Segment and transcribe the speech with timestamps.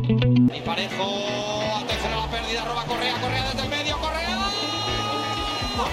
[0.00, 1.04] Y Parejo,
[1.76, 4.38] atención a la pérdida, roba Correa, Correa desde el medio, Correa.
[5.76, 5.88] ¡Gol!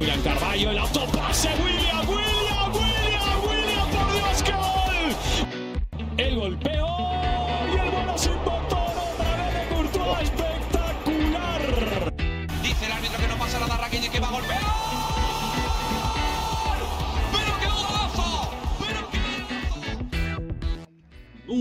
[0.00, 0.10] El
[0.78, 1.03] autopase,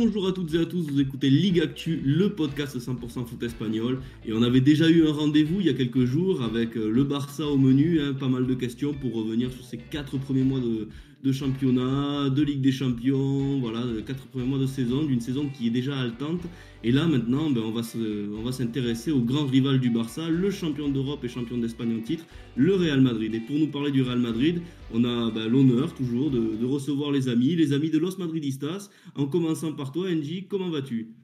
[0.05, 4.01] Bonjour à toutes et à tous, vous écoutez Ligue Actu, le podcast 100% foot espagnol.
[4.25, 7.05] Et on avait déjà eu un rendez-vous il y a quelques jours avec euh, le
[7.05, 10.59] Barça au menu, hein, pas mal de questions pour revenir sur ces quatre premiers mois
[10.59, 10.89] de,
[11.23, 15.49] de championnat, de Ligue des Champions, voilà, euh, quatre premiers mois de saison, d'une saison
[15.49, 16.41] qui est déjà haletante.
[16.83, 21.23] Et là maintenant, ben, on va s'intéresser au grand rival du Barça, le champion d'Europe
[21.23, 22.25] et champion d'Espagne en titre,
[22.57, 23.33] le Real Madrid.
[23.33, 24.61] Et pour nous parler du Real Madrid,
[24.93, 28.89] on a ben, l'honneur toujours de, recevoir les amis, les amis de Los Madridistas.
[29.15, 31.15] En commençant par toi, Angie, comment vas-tu?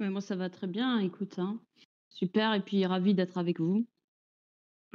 [0.00, 1.60] Moi, ça va très bien, écoute, hein.
[2.10, 3.86] Super, et puis ravi d'être avec vous.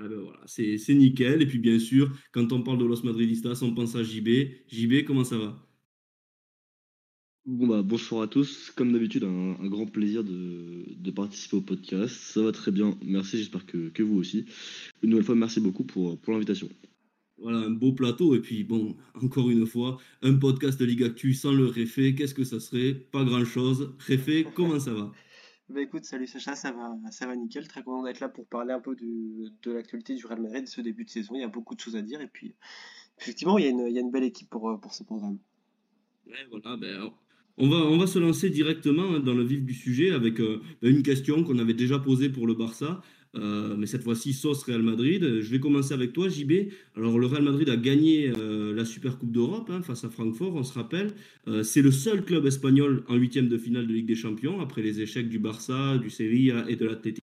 [0.03, 1.41] Ah ben voilà, c'est nickel.
[1.44, 4.30] Et puis bien sûr, quand on parle de Los Madridistas, on pense à JB.
[4.67, 5.67] JB, comment ça va?
[7.45, 11.61] Bon bah bonsoir à tous, comme d'habitude un, un grand plaisir de, de participer au
[11.61, 14.45] podcast, ça va très bien, merci, j'espère que, que vous aussi.
[15.02, 16.69] Une nouvelle fois merci beaucoup pour, pour l'invitation.
[17.39, 18.35] Voilà, un beau plateau.
[18.35, 22.35] Et puis bon, encore une fois, un podcast de Ligue Actu sans le Réfé, qu'est-ce
[22.35, 22.94] que ça serait?
[22.94, 23.95] Pas grand-chose.
[23.99, 25.11] Réfé, comment ça va?
[25.73, 27.66] Bah écoute, salut Sacha, ça va, ça va nickel.
[27.66, 31.05] Très content d'être là pour parler un peu de l'actualité du Real Madrid, ce début
[31.05, 31.36] de saison.
[31.36, 32.55] Il y a beaucoup de choses à dire et puis
[33.17, 35.38] effectivement, il y a une, belle équipe pour, euh, ce programme.
[36.25, 37.11] Voilà, ben,
[37.58, 40.61] on, va, on va se lancer directement hein, dans le vif du sujet avec euh,
[40.81, 43.02] une question qu'on avait déjà posée pour le Barça,
[43.36, 45.40] euh, mais cette fois-ci sauce Real Madrid.
[45.42, 46.70] Je vais commencer avec toi, JB.
[46.96, 50.56] Alors, le Real Madrid a gagné euh, la Super Coupe d'Europe hein, face à Francfort,
[50.56, 51.12] on se rappelle.
[51.48, 54.82] Euh, c'est le seul club espagnol en huitième de finale de Ligue des Champions, après
[54.82, 57.22] les échecs du Barça, du Sevilla et de l'Atlético.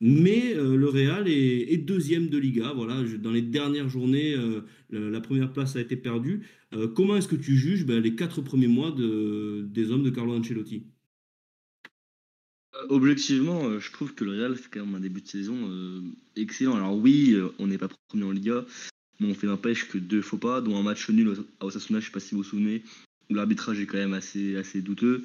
[0.00, 2.72] Mais euh, le Real est, est deuxième de Liga.
[2.74, 6.46] Voilà, dans les dernières journées, euh, la, première place a été perdue.
[6.74, 10.10] Euh, comment est-ce que tu juges ben, les quatre premiers mois de, des hommes de
[10.10, 10.76] Carlo Ancelotti?
[10.76, 10.95] Euh,
[12.88, 16.00] Objectivement, euh, je trouve que le Real fait quand même un début de saison euh,
[16.36, 16.76] excellent.
[16.76, 18.64] Alors oui, euh, on n'est pas premier en Liga,
[19.20, 22.06] mais on fait n'empêche que deux faux pas, dont un match nul à Osasuna, je
[22.06, 22.82] sais pas si vous vous souvenez,
[23.30, 25.24] où l'arbitrage est quand même assez, assez douteux.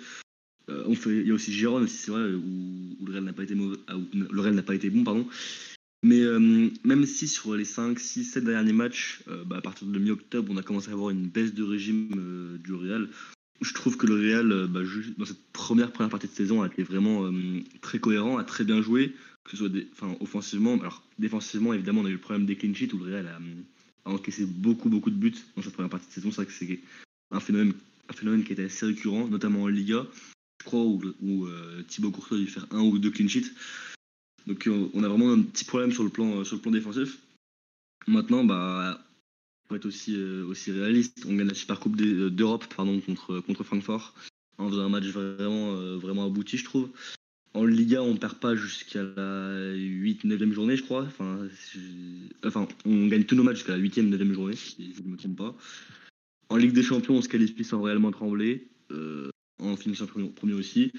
[0.68, 3.34] On fait, il y a aussi Gérone, aussi, c'est vrai, où, où le Real n'a
[3.34, 5.28] pas été mauvais, ah, où le Real n'a pas été bon, pardon.
[6.02, 6.22] Mais
[6.86, 10.56] même si sur les 5, 6, 7 derniers matchs, bah, à partir de mi-octobre, on
[10.56, 13.10] a commencé à avoir une baisse de régime du Real,
[13.62, 14.82] je trouve que le Real, euh, bah,
[15.18, 17.32] dans cette première première partie de saison, a été vraiment euh,
[17.82, 20.80] très cohérent, a très bien joué, que ce soit enfin, offensivement.
[20.80, 24.10] Alors, défensivement, évidemment, on a eu le problème des clean sheets où le Real a,
[24.10, 26.32] encaissé beaucoup, beaucoup de buts dans cette première partie de saison.
[26.32, 26.80] C'est vrai que c'est
[27.30, 27.74] un phénomène,
[28.10, 30.08] un phénomène qui était assez récurrent, notamment en Liga,
[30.60, 33.52] je crois, où, où euh, Thibaut Courtois a dû faire un ou deux clean sheets.
[34.48, 37.20] Donc, on a vraiment un petit problème sur le plan, sur le plan défensif.
[38.08, 39.00] Maintenant, bah,
[39.76, 43.64] être aussi, euh, aussi réaliste, on gagne la Super Coupe euh, d'Europe pardon, contre, contre
[43.64, 44.14] Francfort
[44.58, 46.90] en faisant un match vraiment, euh, vraiment abouti, je trouve.
[47.54, 51.06] En Liga, on perd pas jusqu'à la 8-9e journée, je crois.
[51.06, 55.18] Enfin, on gagne tous nos matchs jusqu'à la 8e, 9e journée, si je ne me
[55.18, 55.58] trompe pas.
[56.50, 58.70] En Ligue des Champions, on se qualifie sans réellement trembler.
[58.92, 59.30] euh,
[59.62, 60.92] en finissant premier, aussi.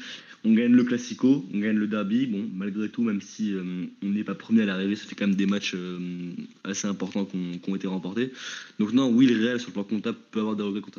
[0.45, 2.27] On gagne le Classico, on gagne le Derby.
[2.27, 5.27] Bon, malgré tout, même si euh, on n'est pas premier à l'arrivée, ça fait quand
[5.27, 6.33] même des matchs euh,
[6.65, 8.33] assez importants qui ont, été remportés.
[8.79, 10.91] Donc non, oui, le Real sur le plan comptable peut avoir des regrets quant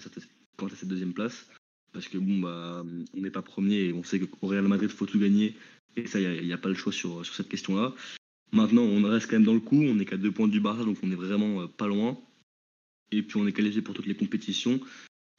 [0.67, 1.47] à cette, deuxième place.
[1.93, 4.97] Parce que bon, bah, on n'est pas premier et on sait qu'au Real Madrid, il
[4.97, 5.55] faut tout gagner.
[5.95, 7.93] Et ça, il n'y a, pas le choix sur, cette question-là.
[8.51, 9.81] Maintenant, on reste quand même dans le coup.
[9.81, 12.17] On n'est qu'à deux points du Barça, donc on est vraiment euh, pas loin.
[13.11, 14.79] Et puis on est qualifié pour toutes les compétitions.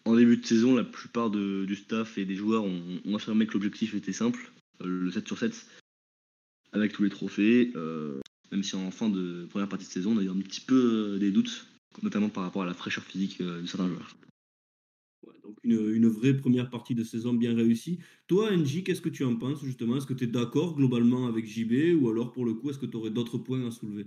[0.06, 3.94] En début de saison, la plupart du staff et des joueurs ont, affirmé que l'objectif
[3.94, 5.66] était simple, euh, le 7 sur 7,
[6.72, 7.72] avec tous les trophées.
[7.74, 8.20] euh,
[8.52, 11.14] même si en fin de première partie de saison, on a eu un petit peu
[11.14, 11.66] euh, des doutes,
[12.02, 14.14] notamment par rapport à la fraîcheur physique de certains joueurs.
[15.42, 17.98] Donc une, une vraie première partie de saison bien réussie.
[18.26, 19.96] Toi, NJ, qu'est-ce que tu en penses justement?
[19.96, 22.86] Est-ce que tu es d'accord globalement avec JB ou alors pour le coup, est-ce que
[22.86, 24.06] tu aurais d'autres points à soulever?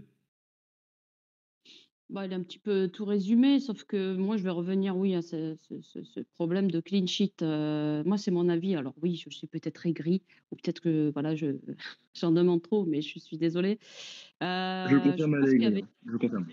[2.09, 5.13] Bah, il a un petit peu tout résumé, sauf que moi, je vais revenir, oui,
[5.13, 7.41] à ce, ce- ce- ce problème de clean sheet.
[7.41, 8.75] Euh, moi, c'est mon avis.
[8.77, 10.21] Alors oui, je suis peut-être aigrie,
[10.51, 11.57] ou peut-être que voilà, je,
[12.13, 13.77] j'en demande trop, mais je suis désolée.
[14.41, 16.47] Euh, je le confirme à pense qu'il y la avait- Je confirme.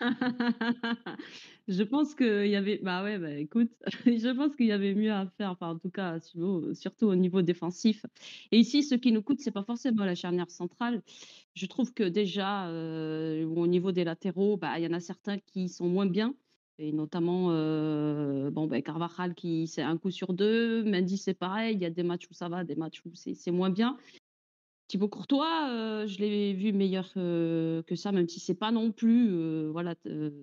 [1.68, 3.70] je pense qu'il y avait, bah ouais, bah écoute,
[4.06, 8.04] je pense qu'il y avait mieux à faire, en tout cas, surtout, au niveau défensif.
[8.52, 11.02] Et ici, ce qui nous coûte, c'est pas forcément la charnière centrale.
[11.54, 15.38] Je trouve que déjà, euh, au niveau des latéraux, bah il y en a certains
[15.38, 16.34] qui sont moins bien.
[16.78, 20.82] Et notamment, euh, bon, ben, Carvajal qui c'est un coup sur deux.
[20.84, 21.76] Mendy, c'est pareil.
[21.76, 23.96] Il y a des matchs où ça va, des matchs où c'est moins bien.
[24.86, 29.28] Thibaut Courtois, euh, je l'ai vu meilleur que ça, même si c'est pas non plus,
[29.32, 29.94] euh, voilà,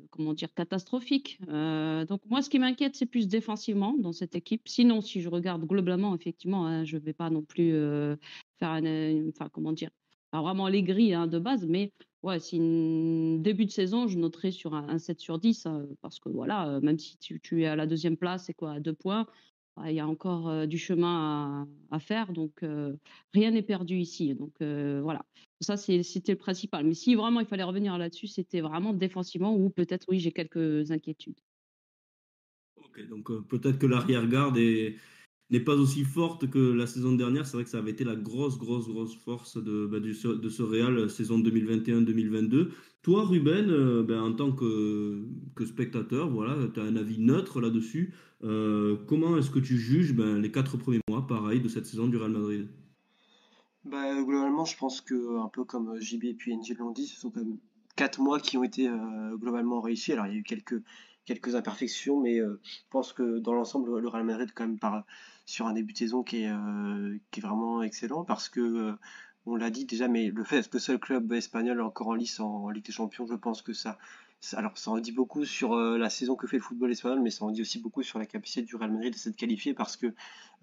[0.09, 1.39] comment dire, catastrophique.
[1.47, 4.67] donc moi, ce qui m'inquiète, c'est plus défensivement dans cette équipe.
[4.67, 7.71] Sinon, si je regarde globalement, effectivement, hein, je vais pas non plus
[8.59, 8.81] faire
[9.29, 9.91] enfin, comment dire,
[10.33, 11.91] vraiment les grilles hein, de base, mais
[12.23, 12.59] Ouais, si
[13.39, 16.99] début de saison, je noterai sur un, 7 sur 10, hein, parce que voilà, même
[16.99, 19.25] si tu, es à la deuxième place, c'est quoi, à deux points,
[19.88, 22.63] il y a encore du chemin à, faire, donc
[23.33, 24.36] rien n'est perdu ici.
[24.36, 25.25] Donc voilà,
[25.60, 26.86] ça c'était le principal.
[26.86, 30.92] Mais si vraiment il fallait revenir là-dessus, c'était vraiment défensivement, ou peut-être oui, j'ai quelques
[30.92, 31.39] inquiétudes.
[32.78, 34.95] Ok, donc peut-être que l'arrière-garde est
[35.51, 37.45] n'est pas aussi forte que la saison dernière.
[37.45, 40.62] C'est vrai que ça avait été la grosse, grosse, grosse force de, bah, de ce
[40.62, 42.69] Real euh, saison 2021-2022.
[43.01, 45.21] Toi, Ruben, euh, ben, en tant que,
[45.56, 48.13] que spectateur, voilà, tu as un avis neutre là-dessus.
[48.44, 52.07] Euh, comment est-ce que tu juges ben, les quatre premiers mois, pareil, de cette saison
[52.07, 52.68] du Real Madrid?
[53.83, 57.19] Bah, Globalement, je pense que, un peu comme JB et puis NG l'ont dit, ce
[57.19, 57.57] sont quand même
[57.97, 58.89] quatre mois qui ont été
[59.38, 60.13] globalement réussis.
[60.13, 60.81] Alors, il y a eu quelques
[61.25, 65.04] quelques imperfections, mais je pense que dans l'ensemble, le Real Madrid, quand même, par,
[65.45, 68.93] sur un début de saison qui est, euh, qui est vraiment excellent parce que euh,
[69.45, 72.69] on l'a dit déjà, mais le fait que seul club espagnol encore en lice en,
[72.69, 73.97] Ligue des Champions, je pense que ça,
[74.53, 77.29] alors ça en dit beaucoup sur euh, la saison que fait le football espagnol, mais
[77.29, 79.97] ça en dit aussi beaucoup sur la capacité du Real Madrid de s'être qualifié parce
[79.97, 80.13] que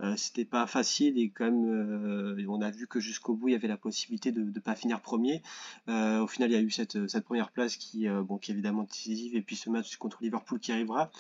[0.00, 3.52] euh, c'était pas facile et quand même euh, on a vu que jusqu'au bout il
[3.52, 5.42] y avait la possibilité de ne pas finir premier.
[5.86, 9.36] au final il y a eu cette, première place qui, bon, qui est évidemment décisive
[9.36, 11.10] et puis ce match contre Liverpool qui arrivera.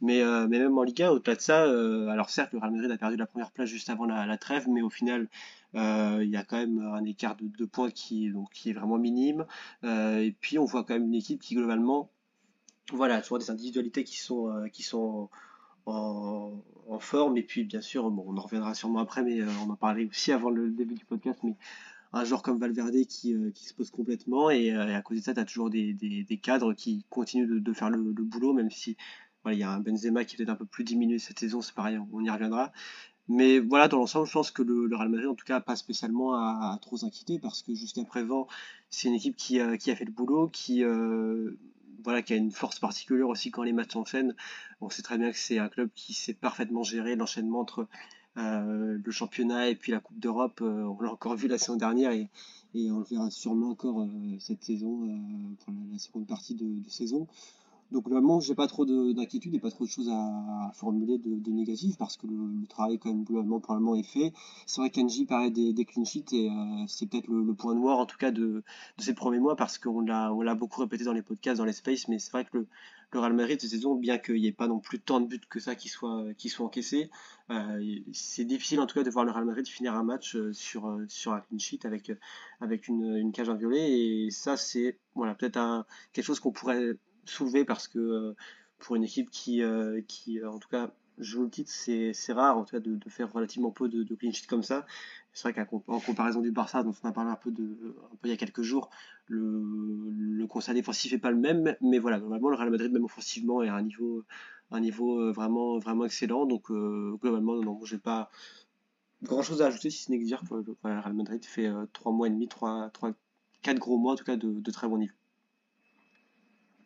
[0.00, 1.62] Mais, même en Liga, au-delà de ça,
[2.10, 4.82] alors certes le Real Madrid a perdu la première place juste avant la trêve, mais
[4.82, 5.28] au final
[5.74, 8.32] il y a quand même un écart de points qui,
[8.66, 9.46] est vraiment minime.
[9.84, 12.10] et puis on voit quand même une équipe qui globalement
[12.90, 15.26] voilà, soit des individualités qui sont, euh,
[15.86, 17.36] en, forme.
[17.36, 20.06] Et puis, bien sûr, bon, on en reviendra sûrement après, mais euh, on en parlait
[20.06, 21.40] aussi avant le début du podcast.
[21.42, 21.56] Mais
[22.12, 24.50] un joueur comme Valverde qui, euh, se pose complètement.
[24.50, 27.98] Et, à cause de ça, tu as toujours des, cadres qui continuent de, faire le,
[28.12, 28.96] boulot, même si
[29.42, 31.62] voilà, il y a un Benzema qui est peut-être un peu plus diminué cette saison,
[31.62, 32.72] c'est pareil, on y reviendra.
[33.28, 36.34] Mais voilà, dans l'ensemble, je pense que le, Real Madrid, en tout cas, pas spécialement
[36.34, 38.46] à, trop s'inquiéter parce que jusqu'à présent,
[38.90, 40.82] c'est une équipe qui, a fait le boulot, qui,
[42.02, 44.34] voilà, qui a une force particulière aussi quand les matchs s'enchaînent.
[44.80, 47.86] On sait très bien que c'est un club qui sait parfaitement gérer l'enchaînement entre
[48.38, 50.60] euh, le championnat et puis la Coupe d'Europe.
[50.62, 52.28] Euh, on l'a encore vu la saison dernière et,
[52.74, 54.08] on le verra sûrement encore euh,
[54.38, 55.06] cette saison,
[55.92, 57.26] la seconde partie de saison.
[57.92, 61.50] Donc normalement, j'ai pas trop d'inquiétude et pas trop de choses à, formuler de, de
[61.50, 64.32] négatif parce que le, travail quand même globalement probablement est fait.
[64.66, 67.98] C'est vrai qu'Angie paraît des, des clean sheets et euh, c'est peut-être le, point noir
[67.98, 68.62] en tout cas de,
[68.98, 72.18] ces premiers mois parce qu'on l'a beaucoup répété dans les podcasts, dans les spaces, mais
[72.18, 72.66] c'est vrai que le,
[73.12, 75.40] le Real Madrid cette saison, bien qu'il n'y ait pas non plus tant de buts
[75.50, 77.10] que ça qui soient soient encaissés,
[77.50, 80.54] euh, c'est difficile en tout cas de voir le Real Madrid finir un match euh,
[80.54, 82.10] sur un clean sheet avec
[82.62, 85.84] avec une, une cage inviolée et ça c'est voilà peut-être
[86.14, 88.36] quelque chose qu'on pourrait soulever parce que euh,
[88.78, 92.64] pour une équipe qui, euh, euh, en tout cas, joue le titre, c'est rare en
[92.64, 94.86] tout cas de, faire relativement peu de, de clean sheet comme ça.
[95.32, 98.32] C'est vrai qu'en comparaison du Barça, dont on a parlé un peu, de, il y
[98.32, 98.90] a quelques jours,
[99.26, 99.62] le,
[100.10, 103.68] le défensif n'est pas le même, mais voilà, globalement, le Real Madrid, même offensivement, est
[103.68, 104.24] à un niveau,
[105.32, 106.46] vraiment, excellent.
[106.46, 108.30] Donc, globalement, non, j'ai pas
[109.22, 112.12] grand chose à ajouter si ce n'est que dire que le Real Madrid fait 3
[112.12, 113.12] mois et demi, 3, 3,
[113.62, 115.14] 4 gros mois en tout cas de, de très bon niveau.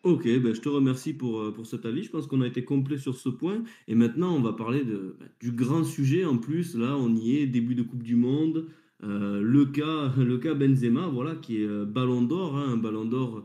[0.06, 2.04] Ok, ben je te remercie pour, euh, pour cet avis.
[2.04, 3.64] Je pense qu'on a été complet sur ce point.
[3.88, 6.24] Et maintenant, on va parler de, ben, du grand sujet.
[6.24, 8.68] En plus, là, on y est, début de Coupe du Monde.
[9.02, 13.42] Euh, le, cas, le cas Benzema, voilà, qui est euh, ballon d'or, hein, ballon d'or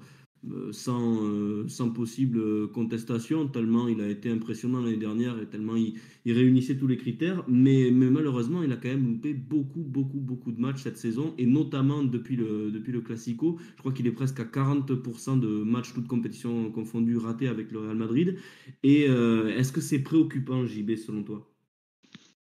[0.72, 5.94] sans, euh, sans possible contestation, tellement il a été impressionnant l'année dernière et tellement il,
[6.26, 7.44] réunissait tous les critères.
[7.48, 11.34] Mais, mais, malheureusement, il a quand même loupé beaucoup, beaucoup, beaucoup de matchs cette saison,
[11.38, 13.60] et notamment depuis le, depuis le Classico.
[13.76, 17.80] Je crois qu'il est presque à 40% de matchs, toutes compétitions confondues, ratés avec le
[17.80, 18.38] Real Madrid.
[18.84, 21.48] Et euh, est-ce que c'est préoccupant, JB, selon toi?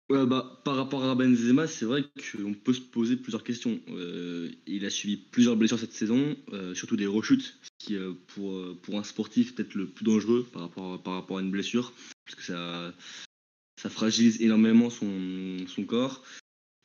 [0.09, 3.81] Bah, par rapport à Benzema, c'est vrai qu'on peut se poser plusieurs questions.
[4.67, 6.37] il a suivi plusieurs blessures cette saison,
[6.75, 10.63] surtout des rechutes, qui euh, pour, euh, pour un sportif peut-être le plus dangereux par
[10.63, 11.93] rapport, par rapport à une blessure,
[12.25, 12.95] parce que ça,
[13.81, 16.23] ça fragilise énormément son, son corps.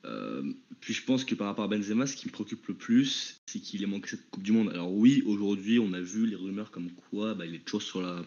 [0.05, 3.41] Euh, puis je pense que par rapport à Benzema, ce qui me préoccupe le plus,
[3.45, 4.69] c'est qu'il ait manqué cette Coupe du Monde.
[4.69, 8.01] Alors oui, aujourd'hui, on a vu les rumeurs comme quoi bah, il est toujours sur
[8.01, 8.25] la,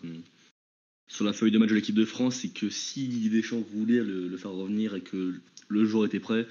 [1.07, 4.29] sur la feuille de match de l'équipe de France et que si Deschamps voulait le,
[4.29, 6.47] le, faire revenir et que le jour était prêt,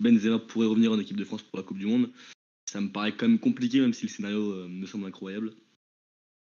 [0.00, 2.10] Benzema pourrait revenir en équipe de France pour la Coupe du Monde
[2.66, 5.52] ça me paraît quand même compliqué, même si le scénario euh, me semble incroyable.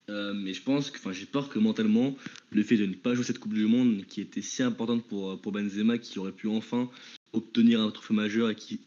[0.10, 2.16] Euh, mais je pense que, enfin, j'ai peur que mentalement,
[2.52, 5.40] le fait de ne pas jouer cette Coupe du Monde, qui était si importante pour,
[5.40, 6.90] pour Benzema, qui aurait pu enfin
[7.32, 8.82] obtenir un trophée majeur et qui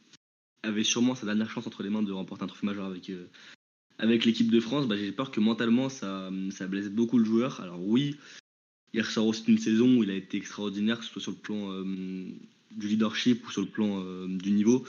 [0.62, 3.28] avait sûrement sa dernière chance entre les mains de remporter un trophée majeur avec, euh,
[3.98, 7.60] avec l'équipe de France, bah, j'ai peur que mentalement, ça, ça blesse beaucoup le joueur.
[7.60, 8.16] Alors oui,
[8.92, 11.38] il ressort aussi d'une saison où il a été extraordinaire, que ce soit sur le
[11.38, 11.84] plan euh,
[12.72, 14.84] du leadership ou sur le plan du niveau.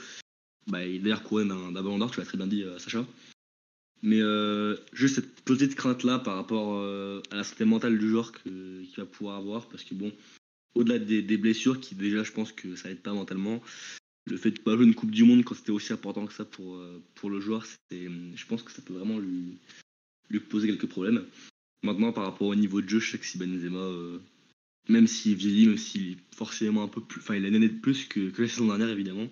[0.68, 3.06] Il est d'ailleurs couronné d'un ballon d'or, tu l'as très bien dit, Sacha.
[4.02, 8.32] Mais euh, juste cette petite crainte-là par rapport euh, à la santé mentale du joueur
[8.32, 10.12] qu'il va pouvoir avoir, parce que bon,
[10.74, 13.60] au-delà des, blessures, qui déjà je pense que ça aide pas mentalement,
[14.26, 16.44] le fait de pas jouer une Coupe du Monde quand c'était aussi important que ça
[16.44, 19.58] pour, euh, pour le joueur, je pense que ça peut vraiment lui,
[20.30, 21.24] lui poser quelques problèmes.
[21.82, 23.88] Maintenant, par rapport au niveau de jeu, je sais que si Benzema,
[24.88, 27.20] même s'il vieillit, même s'il est forcément un peu plus.
[27.20, 29.28] Enfin, il a une année de plus que, que la saison dernière, évidemment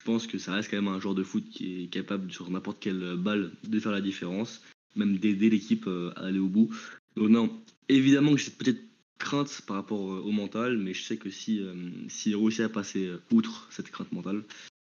[0.00, 2.50] je pense que ça reste quand même un joueur de foot qui est capable sur
[2.50, 4.62] n'importe quelle balle de faire la différence,
[4.96, 6.74] même d'aider l'équipe euh, à aller au bout.
[7.16, 8.82] Donc non, évidemment que j'ai peut-être
[9.18, 11.74] crainte par rapport euh, au mental, mais je sais que si euh,
[12.08, 14.42] s'il réussit à passer outre cette crainte mentale,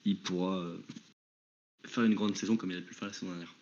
[0.07, 0.67] il pourra
[1.85, 3.55] faire une grande saison comme il a pu le faire la saison dernière.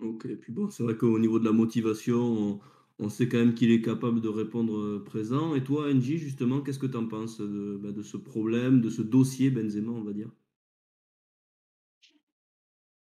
[0.00, 2.60] Ok, et puis bon, c'est vrai qu'au niveau de la motivation, on,
[3.08, 5.54] sait quand même qu'il est capable de répondre présent.
[5.54, 8.90] Et toi, NJ, justement, qu'est-ce que tu en penses de, bah, de, ce problème, de
[8.90, 10.30] ce dossier Benzema, on va dire?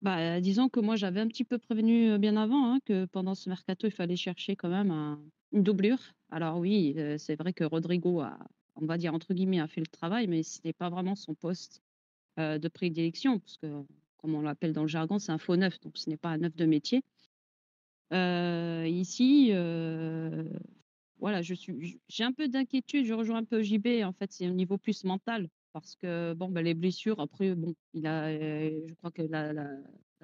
[0.01, 3.49] Bah, disons que moi, j'avais un petit peu prévenu bien avant hein, que pendant ce
[3.51, 5.19] mercato, il fallait chercher quand même
[5.53, 6.01] une doublure.
[6.31, 8.39] Alors oui, c'est vrai que Rodrigo a,
[8.77, 11.35] on va dire entre guillemets, a fait le travail, mais ce n'est pas vraiment son
[11.35, 11.83] poste
[12.37, 13.67] de prédilection, parce que,
[14.19, 16.39] comme on l'appelle dans le jargon, c'est un faux neuf, donc ce n'est pas un
[16.39, 17.03] neuf de métier.
[18.13, 19.51] Ici,
[21.19, 24.49] voilà, je suis, j'ai un peu d'inquiétude, je rejoins un peu JB, en fait, c'est
[24.49, 28.95] au niveau plus mental parce que bon, bah, les blessures, après, bon, il a, je
[28.95, 29.53] crois que la,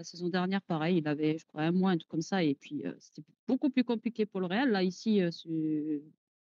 [0.02, 2.84] saison dernière, pareil, il avait, je crois, un mois, un truc comme ça, et puis
[3.00, 4.70] c'était beaucoup plus compliqué pour le Real.
[4.70, 5.20] Là, ici,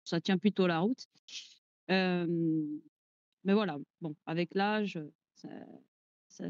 [0.05, 1.08] ça tient plutôt la route.
[1.89, 5.00] mais voilà, bon, avec l'âge,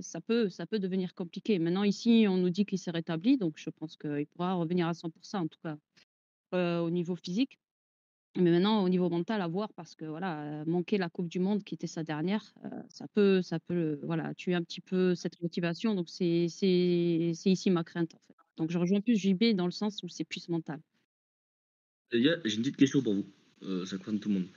[0.01, 1.60] ça, peut, ça peut devenir compliqué.
[1.60, 4.94] Maintenant, ici, on nous dit qu'il s'est rétabli, donc je pense qu'il pourra revenir à
[4.94, 5.77] 100%, en tout cas,
[6.82, 7.60] au niveau physique.
[8.38, 11.63] Mais maintenant, au niveau mental, à voir, parce que voilà, manquer la Coupe du Monde,
[11.63, 12.54] qui était sa dernière,
[12.89, 15.96] ça peut, ça peut, voilà, tuer un petit peu cette motivation.
[15.96, 18.36] Donc c'est, ici ma crainte en fait.
[18.58, 20.82] Donc je rejoins plus JB dans le sens où c'est plus mental.
[22.12, 23.86] J'ai une petite question pour vous.
[23.86, 24.48] ça concerne tout le monde.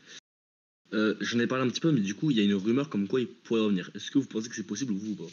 [0.92, 3.08] J'en ai parlé un petit peu, mais du coup, il y a une rumeur comme
[3.08, 3.90] quoi il pourrait revenir.
[3.94, 5.30] Est-ce que vous pensez que c'est possible ou vous ou pas?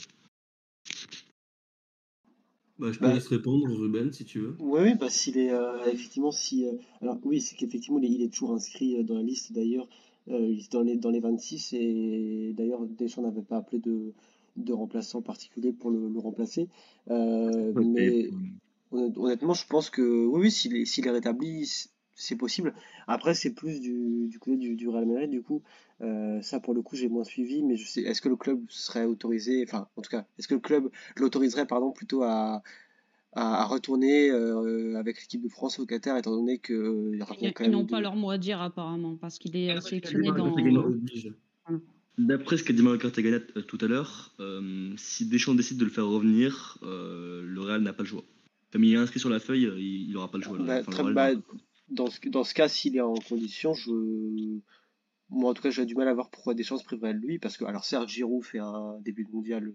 [2.78, 4.56] Bah, je peux bah laisser répondre, Ruben, si tu veux.
[4.60, 8.34] Oui, oui, bah, s'il est euh, effectivement si euh, alors oui, c'est qu'effectivement il est
[8.34, 9.88] toujours inscrit euh, dans la liste d'ailleurs,
[10.28, 14.12] dans les dans les 26 et d'ailleurs Deschamps n'avait pas appelé de
[14.58, 16.68] de remplaçant particulier pour le, le remplacer.
[17.08, 18.30] mais
[18.92, 21.66] honnêtement, je pense que oui, oui, s'il est s'il est rétabli,
[22.15, 22.74] c'est possible.
[23.07, 25.62] Après, c'est plus du, du côté du, du Real Madrid, du coup.
[26.01, 28.60] Euh, ça, pour le coup, j'ai moins suivi, mais je sais, est-ce que le club
[28.69, 32.63] serait autorisé, enfin, en tout cas, est-ce que le club l'autoriserait, pardon, plutôt à,
[33.34, 37.12] à, retourner euh, avec l'équipe de France au Qatar, étant donné que
[37.62, 40.55] Ils n'ont pas leur mot à dire, apparemment, parce qu'il est sélectionné dans.
[42.17, 44.34] D'après ce qu'a dit Mario Cartagena euh, tout à l'heure,
[44.95, 48.24] si Deschamps décide de le faire revenir, le Real n'a pas le choix.
[48.72, 50.57] Comme il est inscrit sur la feuille, il n'aura pas le choix.
[50.57, 51.29] Bah, très, bah,
[51.89, 53.92] dans ce, dans ce cas, s'il est en condition, je...
[55.30, 57.39] moi en tout cas, j'ai du mal à voir pourquoi des chances priveraient de lui,
[57.39, 59.74] parce que, alors certes, Giroud fait un début de mondial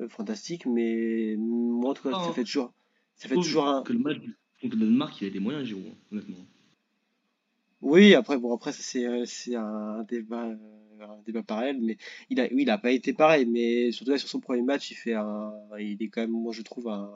[0.00, 2.72] euh, fantastique, mais moi en tout cas, ça fait toujours,
[3.16, 3.82] ça fait toujours un.
[3.82, 4.18] Que le match
[4.60, 6.46] contre le Danemark, il a des moyens, Giroud, hein, honnêtement.
[7.80, 10.56] Oui, après, bon, après, c'est, euh, c'est un débat, euh,
[11.00, 11.98] un débat pareil, mais
[12.30, 14.94] il a, oui, il a pas été pareil, mais surtout sur son premier match, il
[14.94, 17.10] fait un, il est quand même, moi je trouve, un,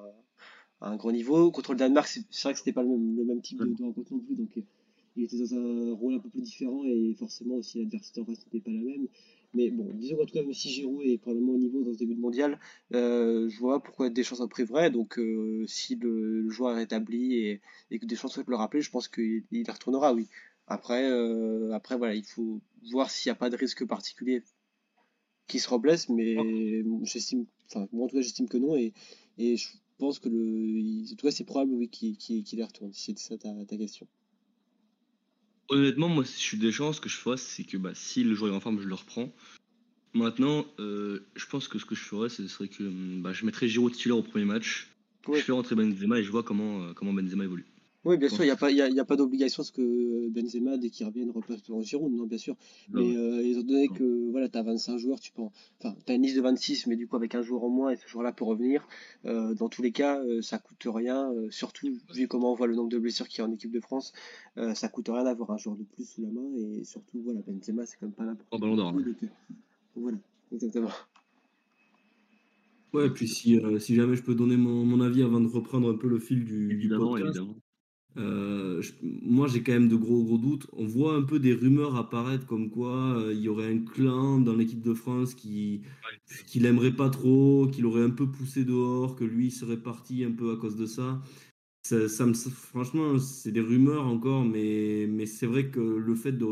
[0.81, 1.51] à un grand niveau.
[1.51, 3.83] Contre le Danemark, c'est vrai que c'était pas le même, le même type de, de,
[3.83, 4.63] rencontre non plus, donc euh,
[5.17, 8.39] il était dans un rôle un peu plus différent et forcément aussi l'adversité en face
[8.47, 9.09] n'était pas la même.
[9.55, 11.99] Mais bon, disons qu'en tout cas, même si Giroud est probablement au niveau dans ce
[11.99, 12.61] début de mondial,
[12.95, 14.91] euh, je vois pourquoi Deschamps en priverait.
[14.91, 18.91] Donc, euh, si le, joueur est établi et, et que Deschamps souhaite le rappeler, je
[18.91, 20.29] pense qu'il il retournera, oui.
[20.67, 22.61] Après, euh, après, voilà, il faut
[22.93, 24.43] voir s'il n'y a pas de risque particulier
[25.47, 26.37] qui se reblesse, mais
[27.05, 28.77] j'estime, enfin, moi en tout cas, j'estime que non.
[28.77, 28.93] Et,
[29.39, 31.31] et je pense que le.
[31.31, 34.07] C'est probable, oui, qu'il qu retourne, si c'est ça ta, ta, question.
[35.69, 38.25] Honnêtement, moi, si je suis des chances, ce que je ferais, c'est que bah, si
[38.25, 39.31] le joueur est en forme, je le reprends.
[40.15, 42.85] Maintenant, euh, je pense que ce que je ferais, ce serait que
[43.21, 44.89] bah, je mettrais Giroud titulaire au premier match.
[45.31, 47.67] Je fais rentrer Benzema et je vois comment, euh, comment Benzema évolue.
[48.09, 49.61] Oui, bien sûr, il n'y a pas, il y a, il y a pas d'obligation
[49.63, 52.57] à ce que Benzema, dès qu'il revienne, repasse en Giroud, non, bien sûr.
[52.89, 55.95] non, Mais euh, étant donné que voilà, tu as 25 joueurs, tu peux en- enfin,
[56.07, 57.97] tu as une liste de 26, mais du coup, avec un joueur en moins, et
[57.97, 58.89] ce joueur-là peut revenir,
[59.27, 62.67] euh, dans tous les cas, euh, ça coûte rien, euh, surtout vu comment on voit
[62.67, 64.15] le nombre de blessures qu'il y a en équipe de France,
[64.57, 67.41] euh, ça coûte rien d'avoir un joueur de plus sous la main, et surtout, voilà,
[67.47, 68.95] Benzema, c'est quand même pas là pour te ballon d'or.
[69.97, 70.17] voilà,
[70.51, 70.89] exactement.
[72.95, 75.91] Ouais, puis si, euh, si jamais je peux donner mon, mon avis avant de reprendre
[75.91, 77.57] un peu le fil du, du Évidemment, podcast, évidemment.
[78.17, 80.67] Euh, je- moi j'ai quand même de gros gros doutes.
[80.73, 84.41] On voit un peu des rumeurs apparaître comme quoi euh, il y aurait un clan
[84.41, 85.83] dans l'équipe de France qui
[86.47, 90.33] qu'il aimerait pas trop, qu'il aurait un peu poussé dehors, que lui serait parti un
[90.33, 91.23] peu à cause de ça.
[91.83, 96.33] Ça, ça me, franchement, c'est des rumeurs encore, mais, mais c'est vrai que le fait
[96.33, 96.47] de-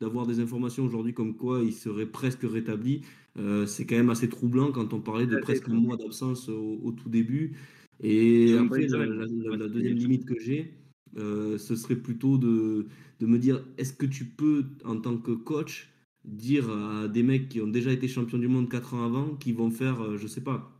[0.00, 3.02] d'avoir des informations aujourd'hui comme quoi il serait presque rétabli,
[3.36, 5.80] euh, c'est quand même assez troublant quand on parlait de Ouais, presque un ouais.
[5.80, 7.56] mois d'absence au, au tout début.
[8.00, 9.10] Et après, la, semaine.
[9.10, 10.79] la- la- Ouais, la c'est- deuxième limite que j'ai,
[11.16, 12.86] euh, ce serait plutôt de,
[13.20, 15.90] de me dire, est-ce que tu peux, en tant que coach,
[16.24, 19.52] dire à des mecs qui ont déjà été champions du monde 4 ans avant, qui
[19.52, 20.72] vont faire, euh, je sais pas,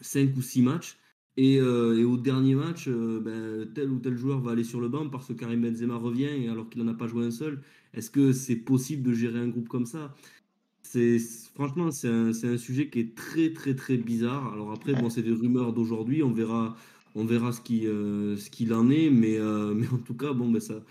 [0.00, 0.98] 5 ou 6 matchs,
[1.36, 4.88] et, euh, et au dernier match, ben, tel ou tel joueur va aller sur le
[4.88, 7.60] banc parce que Karim Benzema revient et alors qu'il n'en a pas joué un seul.
[7.92, 10.14] Est-ce que c'est possible de gérer un groupe comme ça?
[10.82, 11.18] C'est,
[11.54, 14.52] franchement, c'est un, un sujet qui est très, très, très bizarre.
[14.52, 16.22] Alors après, bon, c'est des rumeurs d'aujourd'hui.
[16.22, 16.76] On verra,
[17.14, 19.10] on verra euh, ce qu'il en est.
[19.10, 20.84] Mais, euh, mais en tout cas, bon, ben, ça,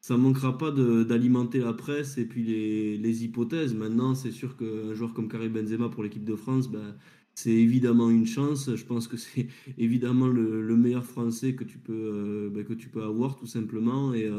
[0.00, 3.74] ça manquera pas d'alimenter la presse et puis les, les hypothèses.
[3.74, 6.96] Maintenant, c'est sûr qu'un joueur comme Karim Benzema pour l'équipe de France, ben,
[7.34, 8.74] c'est évidemment une chance.
[8.74, 12.74] Je pense que c'est évidemment le, le meilleur Français que tu peux, euh, ben, que
[12.74, 14.14] tu peux avoir, tout simplement.
[14.14, 14.30] Et,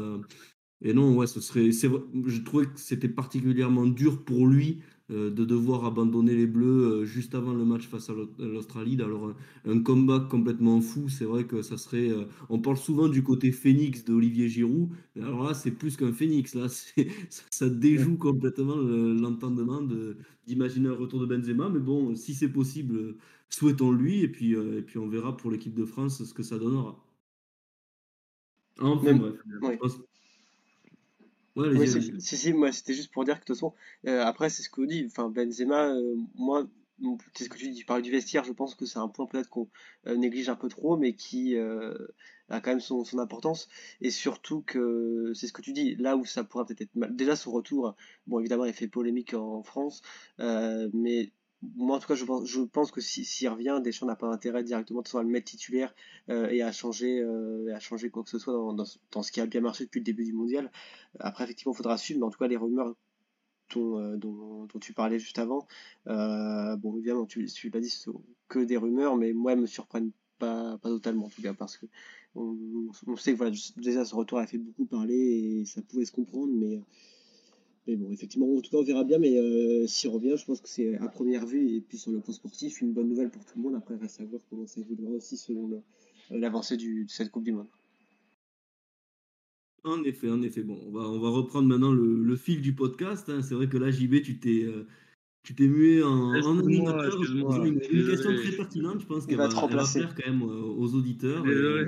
[0.84, 4.82] et non, ouais, ce serait, je trouvais que c'était particulièrement dur pour lui
[5.30, 9.00] de devoir abandonner les Bleus euh, juste avant le match face à à l'Australie.
[9.02, 9.32] Alors,
[9.66, 12.08] un, comeback complètement fou, c'est vrai que ça serait.
[12.10, 16.12] euh, on parle souvent du côté phénix d'Olivier Giroud, mais alors là, c'est plus qu'un
[16.12, 16.54] phénix.
[16.54, 16.66] Là,
[17.50, 20.16] ça, déjoue complètement le- l'entendement de-
[20.46, 21.68] d'imaginer un retour de Benzema.
[21.68, 23.16] Mais bon, si c'est possible, euh,
[23.50, 26.58] souhaitons-lui, et puis, euh, et puis on verra pour l'équipe de France ce que ça
[26.58, 27.02] donnera.
[28.80, 29.34] Enfin, bref.
[29.62, 29.72] oui.
[29.74, 30.00] je pense-
[31.56, 33.74] Ouais, Oui, si, si, moi c'était juste pour dire que de toute façon,
[34.06, 36.66] euh, après c'est ce que vous dites, enfin Benzema, euh, moi,
[37.34, 39.26] c'est ce que tu dis, tu parlais du vestiaire, je pense que c'est un point
[39.26, 39.68] peut-être qu'on
[40.06, 41.94] euh, néglige un peu trop, mais qui euh,
[42.48, 43.68] a quand même son, son importance,
[44.00, 47.14] et surtout que c'est ce que tu dis, là où ça pourrait peut-être être mal,
[47.14, 50.00] déjà son retour, bon évidemment il fait polémique en France,
[50.38, 51.32] mais
[51.76, 54.26] moi en tout cas je pense, je pense que si- s'il revient, Deschamps n'a pas
[54.28, 55.94] intérêt directement de le mettre titulaire
[56.28, 59.46] euh, et à changer, euh, à changer quoi que ce soit dans, ce qui a
[59.46, 60.70] bien marché depuis le début du mondial.
[61.20, 62.94] Après, effectivement, il faudra suivre, mais en tout cas, les rumeurs
[63.74, 65.66] dont, euh, dont, tu parlais juste avant,
[66.06, 67.94] bon, évidemment, tu, tu l'as dit,
[68.48, 71.76] que des rumeurs, mais moi, elles me surprennent pas, pas totalement, en tout cas, parce
[71.76, 71.86] que
[72.34, 72.56] on,
[73.06, 76.12] on sait que voilà, déjà, ce retour a fait beaucoup parler et ça pouvait se
[76.12, 76.80] comprendre, mais,
[77.86, 80.60] mais bon, effectivement, en tout cas, on verra bien, mais euh, s'il revient, je pense
[80.60, 83.44] que c'est à première vue, et puis sur le plan sportif, une bonne nouvelle pour
[83.44, 83.74] tout le monde.
[83.74, 85.82] Après, reste à voir comment ça évoluera aussi selon
[86.30, 87.66] l'avancée de cette Coupe du Monde.
[89.84, 90.62] En effet, en effet.
[90.62, 93.28] Bon, on va, on va reprendre maintenant le, le fil du podcast.
[93.28, 93.42] hein.
[93.42, 94.86] C'est vrai que là, JB, tu t'es euh,
[95.42, 96.10] tu t'es mué en,
[96.46, 97.18] en animateur.
[97.66, 99.00] Une, une question très pertinente.
[99.00, 101.44] Je pense qu'elle va va, plaire quand même euh, aux auditeurs.
[101.46, 101.84] euh,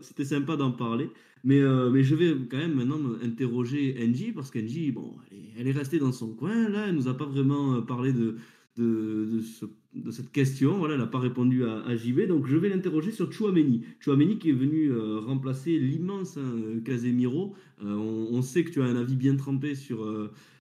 [0.00, 1.10] c'était sympa- d'en parler.
[1.44, 5.52] Mais, euh, mais je vais quand même maintenant interroger Angie, parce qu'Angie, bon, elle est,
[5.58, 6.68] elle est restée dans son coin.
[6.68, 8.36] Là, elle nous a pas vraiment parlé de,
[8.76, 9.64] de, de, ce-
[9.94, 10.78] de cette question.
[10.78, 12.26] Voilà, elle n'a pas répondu à, à JB.
[12.28, 13.84] Donc, je vais l'interroger sur Chouameni.
[14.00, 17.54] Chouameni qui est venu euh, remplacer l'immense hein, Casemiro.
[17.82, 20.04] Euh, on, on sait que tu as un avis bien trempé sur,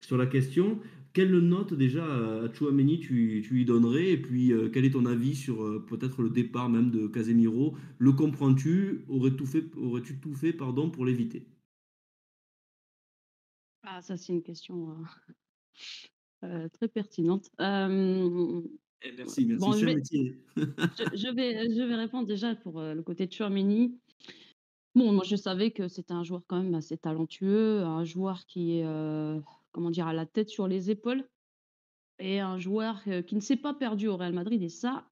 [0.00, 0.78] sur la question.
[1.16, 5.06] Quelle note déjà à Chouameni tu, tu lui donnerais Et puis, euh, quel est ton
[5.06, 7.74] avis sur euh, peut-être le départ même de Casemiro?
[7.96, 9.06] Le comprends-tu?
[9.08, 11.46] Aurais-tu tout fait, aurais-tu tout fait pardon, pour l'éviter?
[13.82, 14.94] Ah, ça, c'est une question euh,
[16.44, 17.48] euh, très pertinente.
[17.62, 18.60] Euh,
[19.00, 19.64] Eh, Merci, merci.
[19.66, 20.36] Bon, je vais- métier.
[20.58, 23.98] je, je vais, je vais répondre déjà pour euh, le côté de Chouameni.
[24.94, 28.78] Bon, moi, je savais que c'était un joueur quand même assez talentueux, un joueur qui
[28.78, 29.40] est, euh,
[29.76, 31.28] comment dire, à la tête sur les épaules,
[32.18, 34.62] et un joueur qui ne s'est pas perdu au Real Madrid.
[34.62, 35.06] Et ça,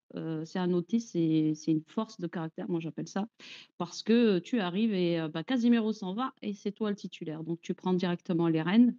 [0.47, 3.29] c'est à noter, c'est une force de caractère, moi j'appelle ça,
[3.77, 7.45] parce que tu arrives et bah, Casimiro s'en va et c'est toi le titulaire.
[7.45, 8.97] Donc tu prends directement les rênes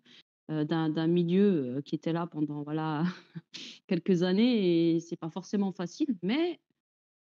[0.49, 2.63] d'un milieu qui était là pendant
[3.87, 6.59] quelques années et c'est pas forcément facile, mais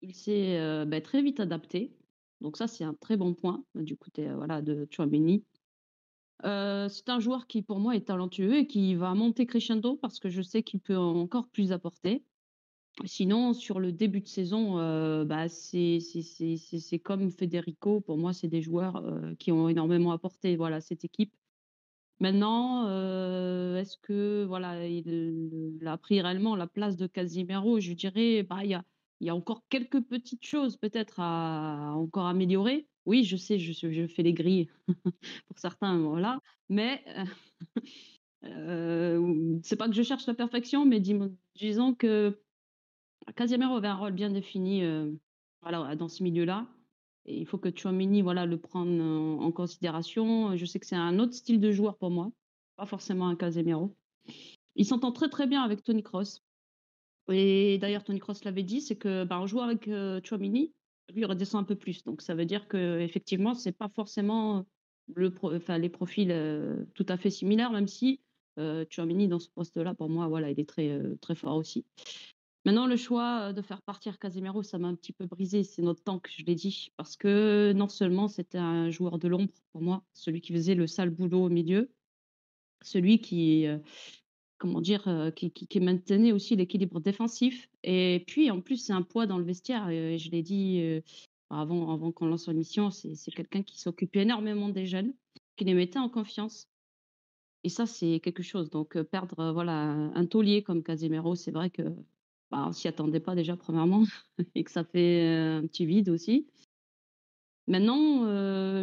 [0.00, 1.96] il s'est bah, très vite adapté.
[2.40, 5.44] Donc ça, c'est un très bon point du côté voilà, de Chouameni.
[6.44, 10.18] Euh, c'est un joueur qui, pour moi, est talentueux et qui va monter crescendo parce
[10.18, 12.24] que je sais qu'il peut encore plus apporter.
[13.04, 16.00] Sinon, sur le début de saison, euh, bah, c'est
[17.02, 18.00] comme Federico.
[18.00, 21.32] Pour moi, c'est des joueurs euh, qui ont énormément apporté voilà, cette équipe.
[22.20, 22.86] Maintenant,
[23.76, 28.70] est-ce que voilà, il, a pris réellement la place de Casimiro Je dirais, bah, il
[28.70, 28.84] y a,
[29.20, 32.86] y a encore quelques petites choses peut-être à, encore améliorer.
[33.04, 34.68] Oui, je sais, je, fais les grilles
[35.46, 36.38] pour certains, voilà.
[36.68, 37.04] Mais
[38.44, 42.40] euh, c'est pas que je cherche la perfection, mais disons que
[43.36, 45.10] Casemiro avait un rôle bien défini euh,
[45.62, 46.66] voilà, dans ce milieu-là.
[47.24, 50.56] Et il faut que Chouamini voilà, le prenne en, considération.
[50.56, 52.32] Je sais que c'est un autre style de joueur pour moi,
[52.76, 53.94] pas forcément un Casemiro.
[54.74, 56.42] Il s'entend très très bien avec Tony Cross.
[57.28, 60.72] Et d'ailleurs, Tony Cross l'avait dit, c'est que bah, avec euh, Chouamini,
[61.14, 62.04] lui redescend un peu plus.
[62.04, 64.66] Donc ça veut dire que effectivement, c'est pas forcément
[65.14, 68.20] le enfin, les profils euh, tout à fait similaires, même si
[68.58, 71.84] euh, Chouamini dans ce poste-là, pour moi, voilà, il est très euh, très fort aussi.
[72.64, 75.64] Maintenant, le choix de faire partir Casemiro, ça m'a un petit peu brisé.
[75.64, 79.52] C'est notre tank, je l'ai dit, parce que non seulement c'était un joueur de l'ombre
[79.72, 81.90] pour moi, celui qui faisait le sale boulot au milieu,
[82.82, 83.78] celui qui, euh,
[84.62, 87.68] comment dire, euh, qui, qui, maintenait aussi l'équilibre défensif.
[87.82, 89.88] Et puis, en plus, c'est un poids dans le vestiaire.
[89.88, 91.00] Je l'ai dit euh,
[91.50, 95.14] avant, avant qu'on lance l'émission, c'est quelqu'un qui s'occupait énormément des jeunes,
[95.56, 96.68] qui les mettait en confiance.
[97.64, 98.70] Et ça, c'est quelque chose.
[98.70, 101.82] Donc, perdre voilà, un taulier comme Casemiro, c'est vrai que
[102.52, 104.04] bah, on s'y attendait pas déjà premièrement
[104.54, 106.46] et que ça fait un petit vide aussi.
[107.68, 108.24] Maintenant,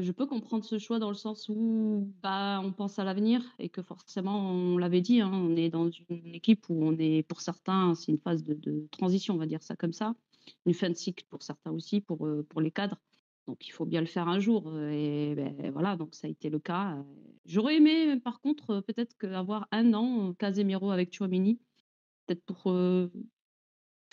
[0.01, 3.67] je peux comprendre ce choix dans le sens où bah, on pense à l'avenir et
[3.67, 7.41] que forcément, on l'avait dit, hein, on est dans une équipe où on est, pour
[7.41, 10.15] certains, c'est une phase de, transition, on va dire ça comme ça,
[10.65, 12.97] une fin de cycle pour certains aussi, pour, pour les cadres.
[13.49, 14.71] Donc, il faut bien le faire un jour.
[14.79, 17.03] Et ben, voilà, donc ça a été le cas.
[17.45, 21.59] J'aurais aimé, par contre, peut-être avoir un an Casemiro avec Chouamini,
[22.27, 22.71] peut-être pour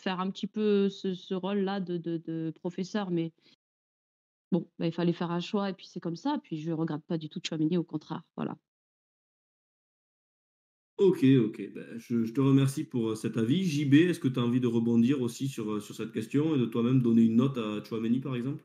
[0.01, 3.33] faire un petit peu ce, rôle-là de, professeur, mais
[4.53, 6.39] bon, bah, il fallait faire un choix et puis c'est comme ça.
[6.43, 8.23] Puis je ne regrette pas du tout Chouamini, au contraire.
[8.37, 8.57] Voilà.
[10.99, 11.73] Ok, ok.
[11.75, 13.65] Ben, je, te remercie pour euh, cet avis.
[13.65, 16.59] JB, est-ce que tu as envie de rebondir aussi sur, euh, sur cette question et
[16.59, 18.65] de toi-même donner une note à Chouameni, par exemple?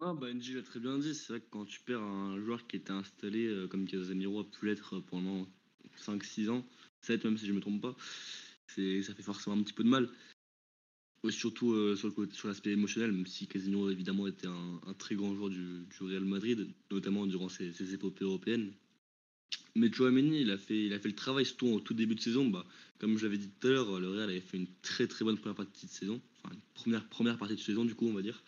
[0.00, 2.66] Ah bah NJ l'a très bien dit, c'est vrai que quand tu perds un joueur
[2.66, 5.48] qui était installé euh, comme Casemiro a pu l'être pendant
[5.96, 6.66] 5-6 ans,
[7.00, 7.96] 7 même si je ne me trompe pas,
[8.68, 8.74] ça
[9.14, 10.10] fait forcément un petit peu de mal.
[11.30, 12.12] Surtout euh, sur,
[12.48, 17.26] l'aspect émotionnel, même si Casemiro évidemment était un, très grand joueur du, Real Madrid, notamment
[17.26, 18.72] durant ses, épopées européennes.
[19.74, 22.20] Mais Chouameni, il a fait, il a fait le travail, surtout au tout début de
[22.20, 22.46] saison.
[22.48, 22.66] Bah,
[22.98, 25.36] comme je l'avais dit tout à l'heure, le Real avait fait une très très bonne
[25.36, 28.22] première partie de saison, enfin une première première partie de saison du coup, on va
[28.22, 28.42] dire.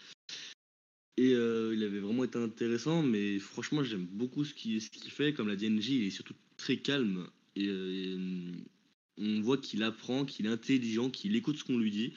[1.18, 5.32] Et euh, il avait vraiment été intéressant, mais franchement, j'aime beaucoup ce qu'il ce fait.
[5.32, 8.52] Comme la DNJ, il est surtout très calme et, euh,
[9.18, 12.12] on voit qu'il apprend, qu'il est intelligent, qu'il écoute ce qu'on lui dit,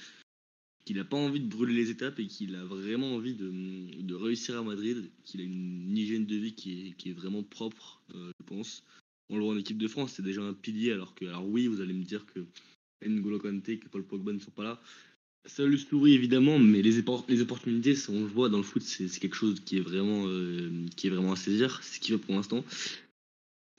[0.85, 4.57] qu'il n'a pas envie de brûler les étapes et qu'il a vraiment envie de, réussir
[4.57, 8.83] à Madrid, qu'il a une hygiène de vie qui est, vraiment propre, euh, je pense.
[9.29, 11.67] On le voit en équipe de France, c'est déjà un pilier, alors que, alors oui,
[11.67, 12.45] vous allez me dire que
[13.07, 14.81] N'Golo Kanté, que Paul Pogba ne sont pas là.
[15.45, 19.07] Ça lui sourit évidemment, mais les, les opportunités, on le voit dans le foot, c'est
[19.19, 21.79] quelque chose qui est vraiment, euh, qui est vraiment à saisir.
[21.81, 22.63] C'est ce qu'il fait pour l'instant.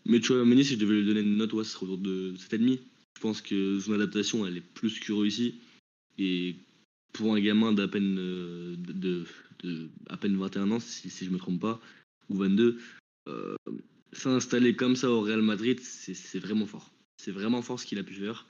[0.04, 2.34] Mais tu vois, si je devais lui donner une note, ouais, ce serait autour de
[2.36, 2.80] 7,5.
[3.16, 5.54] Je pense que son adaptation, elle est plus que réussie.
[6.18, 6.56] Et
[7.12, 9.26] pour un gamin d'à peine, euh, de,
[10.08, 11.80] à peine 21 ans, si, je ne me trompe pas,
[12.28, 12.78] ou 22,
[13.28, 13.56] euh,
[14.12, 16.92] s'installer comme ça au Real Madrid, c'est vraiment fort.
[17.16, 18.46] C'est vraiment fort ce qu'il a pu faire.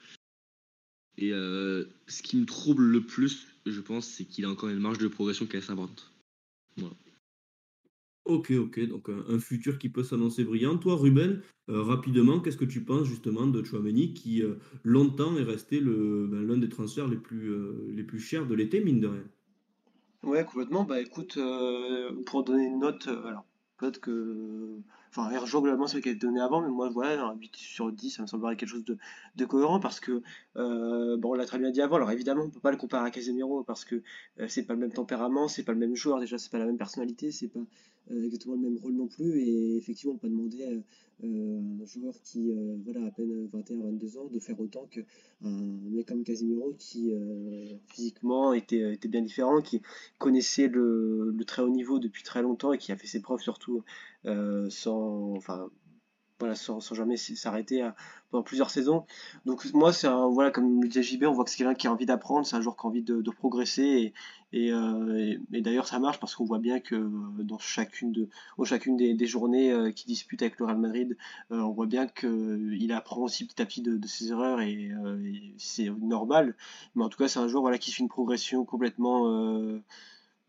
[1.19, 4.79] Et euh, ce qui me trouble le plus, je pense, c'est qu'il a encore une
[4.79, 6.11] marge de progression qui est assez importante.
[6.77, 6.95] Voilà.
[8.25, 10.79] Ok, ok, donc un, futur qui peut s'annoncer brillant.
[10.79, 14.55] Toi, Ruben, euh, rapidement, qu'est-ce que tu penses justement de Chouameni qui euh,
[14.85, 18.83] longtemps est resté ben, l'un des transferts les plus, euh, les plus chers de l'été,
[18.83, 19.25] mine de rien?
[20.23, 20.85] Ouais, complètement.
[20.85, 21.37] Bah écoute,
[22.27, 23.45] pour donner une note, alors
[23.79, 24.79] peut-être que
[25.15, 27.55] Enfin, Air globalement, c'est ce qui a été donné avant, mais moi, voilà, un 8
[27.55, 28.85] sur 10, ça me semblerait quelque chose
[29.37, 30.23] de, cohérent parce que,
[30.55, 33.11] bon, on l'a très bien dit avant, alors évidemment, on peut pas le comparer à
[33.11, 34.03] Casemiro parce que
[34.41, 36.65] euh, c'est pas le même tempérament, c'est pas le même joueur, déjà, c'est pas la
[36.65, 37.61] même personnalité, c'est pas
[38.11, 42.53] exactement le même rôle non plus, et effectivement, on peut demander à un joueur qui,
[42.85, 45.05] voilà, à peine 21-22 ans, de faire autant qu'un
[45.91, 47.13] mec comme Casemiro qui,
[47.89, 49.83] physiquement, était, était bien différent, qui
[50.19, 53.41] connaissait le, le très haut niveau depuis très longtemps et qui a fait ses preuves
[53.41, 53.85] surtout
[54.27, 55.69] euh, sans, enfin,
[56.55, 57.89] sans, jamais s'arrêter
[58.31, 59.05] pendant plusieurs saisons.
[59.47, 61.93] Donc moi, c'est voilà, comme le disait JB, on voit que c'est quelqu'un qui a
[61.93, 64.13] envie d'apprendre, c'est un joueur qui a envie de, progresser
[64.55, 67.11] euh, et, d'ailleurs ça marche parce qu'on voit bien que
[67.43, 71.17] dans chacune, des, journées euh, qu'il dispute avec le Real Madrid,
[71.51, 74.91] euh, on voit bien qu'il apprend aussi petit à petit de, ses erreurs et,
[75.59, 76.55] c'est normal.
[76.95, 79.83] Mais en tout cas, c'est un joueur voilà, qui fait une progression complètement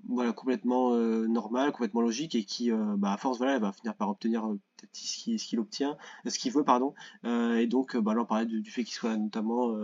[0.08, 3.96] voilà, complètement euh, normal, complètement logique et qui, euh, bah, à force, voilà, va finir
[3.96, 4.60] par obtenir euh,
[4.92, 6.94] ce qu'il obtient, ce qu'il veut, pardon.
[7.24, 9.76] et donc, bah, là, on parlait du, fait qu'il soit notamment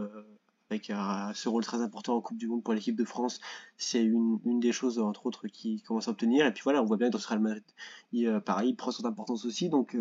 [0.69, 3.39] avec ce rôle très important en Coupe du Monde pour l'équipe de France.
[3.77, 6.45] C'est une, des choses, entre autres, qu'il commence à obtenir.
[6.45, 7.63] Et puis voilà, on voit bien que dans ce Real Madrid,
[8.11, 9.69] il, pareil, il prend son importance aussi.
[9.69, 9.95] Donc,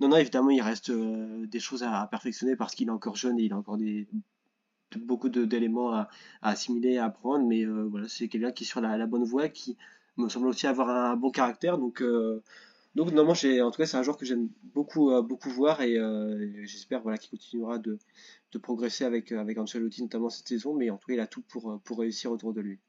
[0.00, 3.44] non, non, évidemment, il reste des choses à, perfectionner parce qu'il est encore jeune et
[3.44, 4.06] il a encore des
[4.94, 6.08] beaucoup d'éléments à,
[6.42, 9.76] assimiler, à apprendre, mais euh, voilà, c'est quelqu'un qui est sur la, bonne voie, qui
[10.16, 12.42] me semble aussi avoir un, bon caractère, donc euh,
[12.96, 15.80] donc non, moi, en tout cas, c'est un joueur que j'aime beaucoup, euh, beaucoup voir
[15.82, 15.96] et,
[16.64, 17.98] j'espère voilà, qu'il continuera de,
[18.62, 21.78] progresser avec, avec Ancelotti, notamment cette saison, mais en tout cas, il a tout pour,
[21.84, 22.80] pour réussir autour de lui.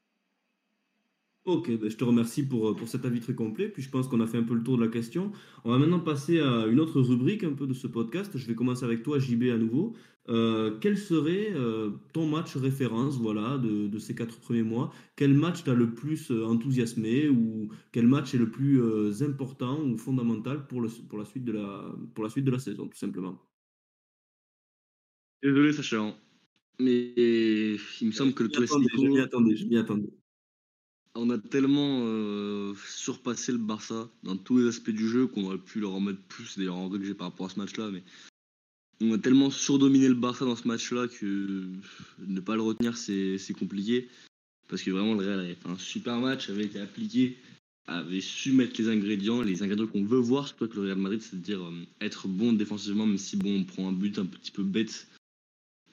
[1.44, 3.68] Ok, ben je te remercie pour, pour cet avis très complet.
[3.68, 5.32] Puis je pense qu'on a fait un peu le tour de la question.
[5.64, 8.36] On va maintenant passer à une autre rubrique un peu de ce podcast.
[8.36, 9.94] Je vais commencer avec toi, JB, à nouveau.
[10.28, 14.92] Euh, quel serait euh, ton match référence voilà, de, de, ces quatre premiers mois?
[15.16, 19.96] Quel match t'a le plus euh, enthousiasmé ou quel match est le plus important ou
[19.96, 22.98] fondamental pour, le, pour, la suite de la, pour la suite de la saison, tout
[22.98, 23.40] simplement?
[25.42, 26.14] Désolé, Sacha, hein.
[26.78, 28.82] mais il me semble que le Classico...
[28.82, 30.17] Je m'y attendais, je m'y attendais.
[31.14, 35.80] On a tellement surpassé le Barça dans tous les aspects du jeu qu'on aurait pu
[35.80, 36.56] leur en mettre plus.
[36.56, 38.02] D'ailleurs, en j'ai par rapport à ce match-là, mais
[39.00, 41.66] on a tellement surdominé le Barça dans ce match-là que
[42.18, 44.08] ne pas le retenir, c'est compliqué.
[44.68, 47.38] Parce que vraiment, le Real avait fait un super match, avait été appliqué,
[47.86, 51.22] avait su mettre les ingrédients, les ingrédients qu'on veut voir, surtout avec le Real Madrid,
[51.22, 54.62] c'est-à-dire euh, être bon défensivement, même si bon, on prend un but un petit peu
[54.62, 55.06] bête.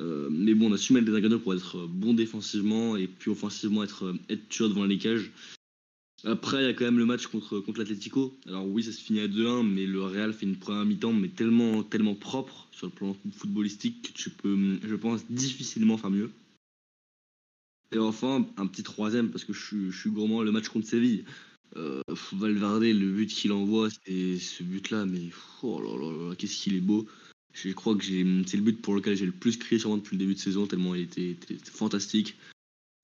[0.02, 3.32] Euh, mais bon, on a su mettre les ingrédients pour être bon défensivement et puis
[3.32, 5.32] offensivement être, être tueur devant les cages.
[6.26, 8.36] Après, il y a quand même le match contre, contre l'Atletico.
[8.48, 11.30] Alors oui, ça se finit à 2-1, mais le Real fait une première mi-temps, mais
[11.30, 16.32] tellement, tellement propre sur le plan footballistique que tu peux, je pense, difficilement faire mieux.
[17.92, 20.88] Et enfin, un petit troisième, parce que je, suis, je suis gourmand, le match contre
[20.88, 21.26] Séville.
[21.78, 22.02] Euh,
[22.34, 25.30] Valverde, le but qu'il envoie, c'est ce but-là, mais
[25.62, 27.06] oh là là là, qu'est-ce qu'il est beau.
[27.56, 30.20] Je crois que c'est le but pour lequel j'ai le plus crié sûrement depuis le
[30.20, 32.36] début de saison, tellement il était, fantastique.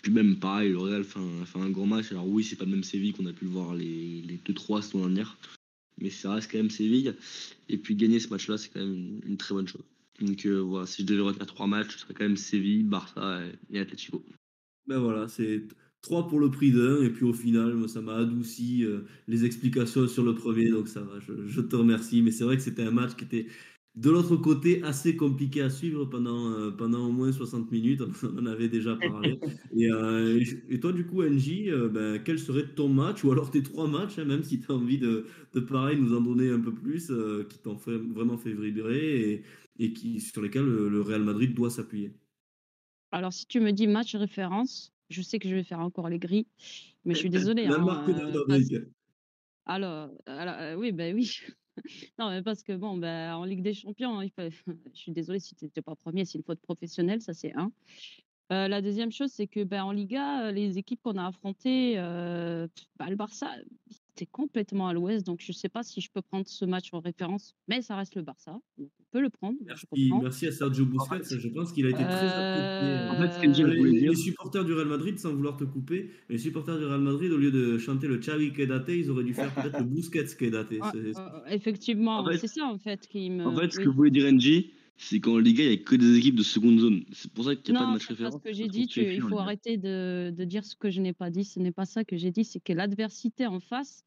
[0.03, 2.11] Puis même pareil, le Real fait un, fait un grand match.
[2.11, 4.81] Alors oui, c'est pas le même Séville qu'on a pu le voir les, les 2-3
[4.81, 5.37] saisons dernières.
[6.01, 7.13] Mais ça reste quand même Séville.
[7.69, 9.83] Et puis gagner ce match-là, c'est quand même une, très bonne chose.
[10.19, 13.41] Donc euh, voilà, si je devais retenir trois matchs, ce serait quand même Séville, Barça
[13.71, 14.25] et, Atletico.
[14.87, 15.63] Ben voilà, c'est
[16.01, 17.03] 3 pour le prix d'un.
[17.03, 20.69] Et puis au final, ça m'a adouci euh, les explications sur le premier.
[20.69, 22.21] Donc ça va, je te remercie.
[22.21, 23.47] Mais c'est vrai que c'était un match qui était
[23.95, 28.37] de l'autre côté, assez compliqué à suivre pendant, euh, pendant au moins 60 minutes, on
[28.39, 29.39] en avait déjà parlé.
[29.73, 33.63] Euh, et, toi, du coup, NJ, euh, ben, quel serait ton match, ou alors tes
[33.63, 36.59] trois matchs, hein, même si tu as envie de, de, pareil, nous en donner un
[36.59, 37.11] peu plus,
[37.49, 39.43] qui t'ont vraiment fait vibrer et,
[39.79, 42.13] et qui, sur lesquels le, Real Madrid doit s'appuyer?
[43.11, 46.19] Alors, si tu me dis match référence, je sais que je vais faire encore les
[46.19, 46.45] gris,
[47.05, 47.65] mais je suis désolée.
[47.65, 48.09] La hein, marque
[49.65, 51.41] alors, alors oui, ben oui.
[52.19, 55.55] Non, mais parce que bon, ben, en Ligue des Champions, hein, je suis désolée si
[55.55, 57.71] tu n'étais pas premier, c'est une faute professionnelle, ça c'est un.
[58.51, 62.67] Euh, la deuxième chose, c'est que ben, en Liga, les équipes qu'on a affrontées, euh,
[62.97, 63.55] ben, le Barça,
[64.25, 66.99] complètement à l'ouest, donc je ne sais pas si je peux prendre ce match en
[66.99, 69.57] référence, mais ça reste le Barça, donc on peut le prendre.
[69.65, 69.85] Merci,
[70.21, 73.09] merci à Sergio Busquets, je pense qu'il a été très apprécié.
[73.09, 76.11] En fait, ce que euh, les, les, supporters du Real Madrid, sans vouloir te couper,
[76.29, 79.33] les supporters du Real Madrid, au lieu de chanter le Xavi Kedate, ils auraient dû
[79.33, 80.73] faire peut-être le Busquets Kedate.
[81.47, 83.45] effectivement, c'est ça en fait qui me.
[83.45, 86.17] En fait, ce que voulait dire NG, c'est qu'en Liga, il n'y a que des
[86.17, 87.03] équipes de seconde zone.
[87.11, 88.35] C'est pour ça qu'il n'y a pas de match référence.
[88.35, 91.31] ce que j'ai dit, il faut arrêter de, de, dire ce que je n'ai pas
[91.31, 91.43] dit.
[91.43, 94.03] Ce n'est pas ça que j'ai dit, c'est que l'adversité en face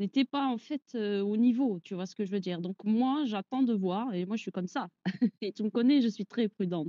[0.00, 2.60] n'était pas en fait euh, au niveau, tu vois ce que je veux dire.
[2.60, 4.88] Donc moi, j'attends de voir, et moi je suis comme ça.
[5.40, 6.88] et tu me connais, je suis très prudente.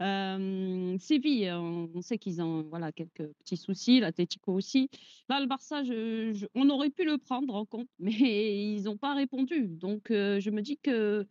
[0.00, 4.88] Euh, Séville, on, sait qu'ils ont voilà quelques petits soucis, l'Atletico aussi.
[5.28, 9.14] Là, le Barça, je, on aurait pu le prendre en compte, mais ils n'ont pas
[9.14, 9.66] répondu.
[9.66, 11.26] Donc euh, je me dis que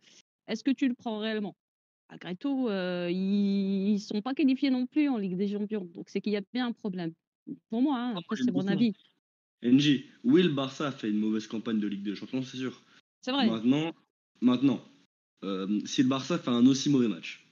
[0.48, 1.54] est-ce que tu le prends réellement?
[2.10, 5.84] Malgré tout, euh, ils ne sont pas qualifiés non plus en Ligue des Champions.
[5.94, 7.12] Donc, c'est qu'il y a bien un problème.
[7.70, 8.94] Pour moi, hein, après, c'est mon avis.
[9.62, 12.82] NG, oui, le Barça a fait une mauvaise campagne de Ligue des Champions, c'est sûr.
[13.20, 13.48] C'est vrai.
[13.48, 13.92] Maintenant,
[14.40, 14.80] maintenant
[15.44, 17.46] euh, si le Barça fait un aussi mauvais match,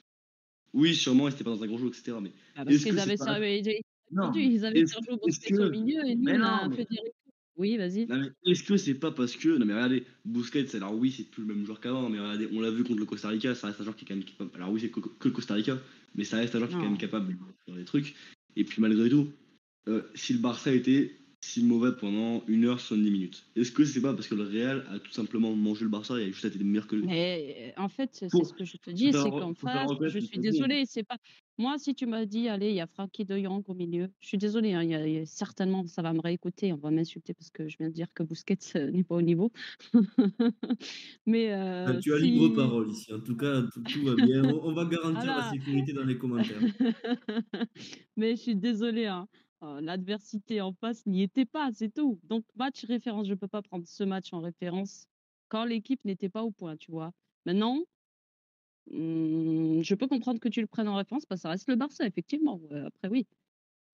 [0.72, 2.16] oui, sûrement, ils n'étaient pas dans un gros jeu, etc.
[2.20, 3.38] Mais ah, parce qu'ils avaient, pas...
[3.38, 6.98] ils avaient Sergio Busquets au milieu et nous, on a fait des
[7.56, 8.06] Oui, vas-y.
[8.06, 9.48] Non, mais est-ce que c'est pas parce que.
[9.48, 12.60] Non, mais regardez, Busquets, alors oui, c'est plus le même joueur qu'avant, mais regardez, on
[12.60, 14.50] l'a vu contre le Costa Rica, ça reste un joueur qui est quand même capable.
[14.54, 15.78] Alors oui, c'est que, le Costa Rica,
[16.14, 18.14] mais ça reste un joueur qui est quand même capable de faire des trucs.
[18.56, 19.28] Et puis malgré tout,
[19.88, 24.00] euh, si le Barça était si mauvais pendant 1 heure 70 minutes, est-ce que c'est
[24.02, 26.62] pas parce que le Real a tout simplement mangé le Barça et a juste été
[26.64, 27.08] meilleur que lui?
[27.08, 30.38] Mais euh, en fait, c'est ce que je te dis, c'est qu'en face, je suis
[30.40, 31.18] désolée, c'est pas.
[31.58, 34.28] Moi, si tu m'as dit, allez, il y a Frankie de Jong au milieu, je
[34.28, 36.76] suis désolée, hein, il y a, il y a certainement, ça va me réécouter, on
[36.78, 39.52] va m'insulter parce que je viens de dire que Busquets euh, n'est pas au niveau.
[41.26, 41.52] Mais
[41.84, 43.12] Ah, euh, tu as libre parole ici.
[43.12, 44.44] En tout cas, tout, tout va bien.
[44.44, 46.66] On, on va garantir la sécurité dans les commentaires.
[48.16, 49.28] Mais je suis désolée, hein.
[49.62, 52.20] L'adversité en face n'y était pas, c'est tout.
[52.24, 55.06] Donc, match référence, je ne peux pas prendre ce match en référence
[55.48, 57.12] quand l'équipe n'était pas au point, tu vois.
[57.44, 57.80] Maintenant,
[58.90, 61.76] hum, je peux comprendre que tu le prennes en référence, parce que ça reste le
[61.76, 62.60] Barça, effectivement.
[62.86, 63.26] après, oui.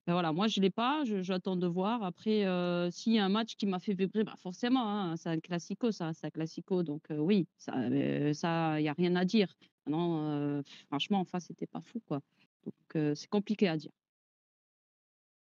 [0.07, 2.03] Mais voilà, moi, je ne l'ai pas, j'attends de voir.
[2.05, 2.44] Après,
[2.92, 5.92] s'il y a un match qui m'a fait vibrer, bah forcément, hein, c'est un classico,
[5.92, 6.83] ça reste un classico.
[6.83, 9.55] Donc, oui, ça, il ça, n'y a rien à dire.
[9.88, 12.20] Euh, franchement, en face, c'était pas fou, quoi.
[12.64, 13.92] Donc, c'est compliqué à dire.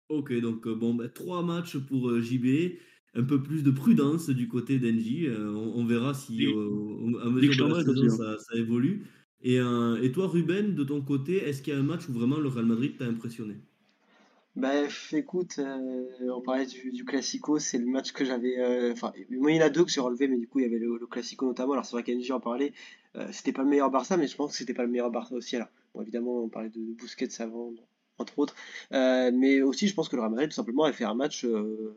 [0.09, 2.79] Ok, donc euh, bon, bah, trois matchs pour euh, JB.
[3.17, 5.27] Un peu plus de prudence du côté d'Engie.
[5.27, 8.19] Euh, on, on verra si euh, à mesure de la saison aussi, hein.
[8.19, 9.07] ça, ça évolue.
[9.41, 12.13] Et, euh, et toi, Ruben, de ton côté, est-ce qu'il y a un match où
[12.13, 13.57] vraiment le Real Madrid t'a impressionné?
[14.57, 18.57] Bref, écoute, euh, on parlait du, du Classico, c'est le match que j'avais.
[18.61, 20.63] euh, Enfin, moi, il y en a deux que j'ai relevé, mais du coup, il
[20.63, 21.73] y avait le, le Classico notamment.
[21.73, 22.73] Alors, c'est vrai qu'Engie en parlait.
[23.17, 25.35] euh, c'était pas le meilleur Barça, mais je pense que c'était pas le meilleur Barça
[25.35, 25.57] aussi.
[25.57, 27.73] Alors, bon, évidemment, on parlait de, de Busquets avant,
[28.19, 28.55] entre autres.
[28.93, 31.45] Euh, mais aussi, je pense que le Real Madrid, tout simplement, a fait un match.
[31.45, 31.95] euh,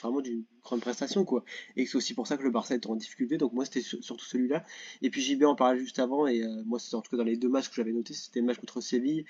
[0.00, 1.44] vraiment d'une grande prestation, quoi.
[1.76, 3.36] Et c'est aussi pour ça que le Barça était en difficulté.
[3.36, 4.64] Donc, moi, c'était sur- surtout celui-là.
[5.02, 6.26] Et puis, JB en parlait juste avant.
[6.26, 8.40] Et euh, moi, c'est en tout cas dans les deux matchs que j'avais notés, c'était
[8.40, 9.26] le match contre Séville.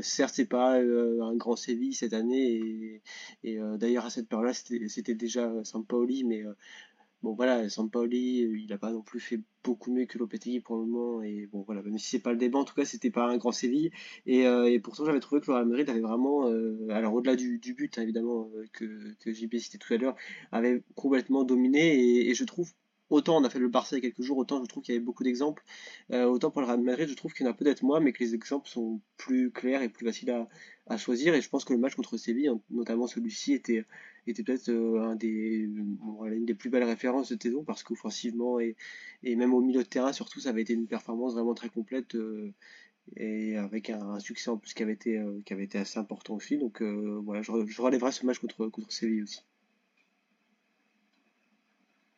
[0.00, 3.02] Certes, c'est pas un grand Séville cette année,
[3.44, 4.54] et, d'ailleurs à cette période-là,
[4.88, 6.44] c'était déjà Sampaoli, mais
[7.26, 10.76] bon voilà, Sampaoli, euh, il n'a pas non plus fait beaucoup mieux que Lopetegui pour
[10.76, 13.10] le moment, et bon voilà, même si c'est pas le débat, en tout cas, c'était
[13.10, 13.90] pas un grand Séville,
[14.26, 17.98] et, euh, pourtant j'avais trouvé que le Real avait vraiment, euh, alors au-delà du, but
[17.98, 20.14] hein, évidemment que, que JB citait tout à l'heure,
[20.52, 22.70] avait complètement dominé, et je trouve
[23.08, 24.92] Autant on a fait le Barça il y a quelques jours, autant je trouve qu'il
[24.94, 25.62] y avait beaucoup d'exemples.
[26.10, 28.12] Euh, autant pour le Real Madrid, je trouve qu'il y en a peut-être moins, mais
[28.12, 30.30] que les exemples sont plus clairs et plus faciles
[30.88, 31.34] à, choisir.
[31.34, 33.84] Et je pense que le match contre Séville, notamment celui-ci, était,
[34.26, 38.76] peut-être euh, une des plus belles références de saison parce qu'offensivement et,
[39.22, 42.52] même au milieu de terrain, surtout, ça avait été une performance vraiment très complète euh,
[43.16, 45.18] et avec un, succès en plus qui avait été,
[45.78, 46.58] assez important aussi.
[46.58, 49.42] Donc voilà, je, re- je relèverai ce match contre Séville aussi.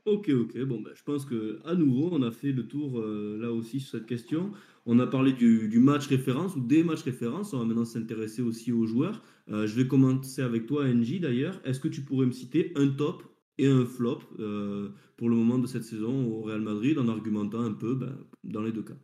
[0.09, 0.59] Ok, ok.
[0.65, 3.79] Bon, ben, je pense que à nouveau, on a fait le tour euh, là aussi
[3.79, 4.53] sur cette question.
[4.87, 7.53] On a parlé du, match référence ou des matchs références.
[7.53, 9.23] On va maintenant s'intéresser aussi aux joueurs.
[9.51, 11.61] Euh, je vais commencer avec toi, NJ d'ailleurs.
[11.65, 13.23] Est-ce que tu pourrais me citer un top
[13.59, 17.61] et un flop euh, pour le moment de cette saison au Real Madrid en argumentant
[17.61, 18.97] un peu ben, dans les deux cas?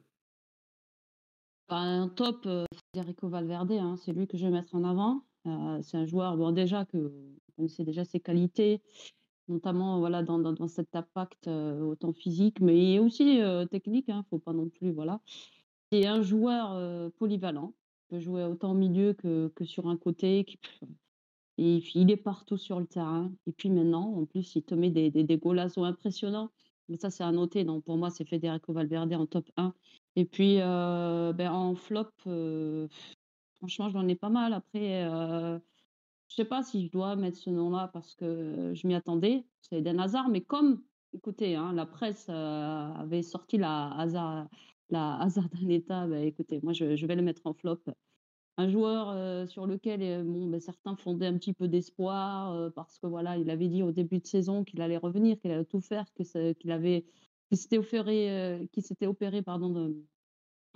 [1.69, 2.49] Bah, un top,
[2.95, 5.27] Federico Valverde, hein, c'est lui que je vais mettre en avant.
[5.83, 8.81] C'est un joueur, bon, déjà, que vous connaissez déjà ses qualités,
[9.49, 14.25] notamment voilà, dans, dans, dans cet impact euh, autant physique, mais aussi euh, technique, hein,
[14.31, 14.93] faut pas non plus.
[14.93, 15.21] Voilà.
[15.93, 17.75] C'est un joueur euh, polyvalent,
[18.11, 20.47] il peut jouer autant au milieu que, que sur un côté.
[21.59, 23.33] et il est partout sur le terrain.
[23.47, 25.41] Et puis maintenant, en plus, il te met des, des, des
[25.77, 26.51] impressionnants.
[26.89, 27.65] Mais ça, c'est à noter.
[27.65, 29.73] Donc, pour moi, c'est Federico Valverde en top 1.
[30.17, 32.89] Et puis, ben, en flop, euh,
[33.57, 34.53] franchement, j'en ai pas mal.
[34.53, 35.09] Après,
[36.29, 39.45] je sais pas si je dois mettre ce nom-là parce que je m'y attendais.
[39.61, 40.29] C'est Eden Hazard.
[40.29, 40.83] Mais comme,
[41.13, 44.49] écoutez, hein, la presse euh, avait sorti la Hazard,
[44.91, 47.81] la Hazard d'un état, ben, écoutez, moi, je, vais le mettre en flop.
[48.57, 52.99] Un joueur euh, sur lequel euh, bon, ben, certains fondaient un petit peu d'espoir parce
[52.99, 55.81] que voilà, il avait dit au début de saison qu'il allait revenir, qu'il allait tout
[55.81, 57.05] faire, qu'il avait,
[57.49, 59.93] qu'il s'était opéré, qu'il s'était opéré pardon,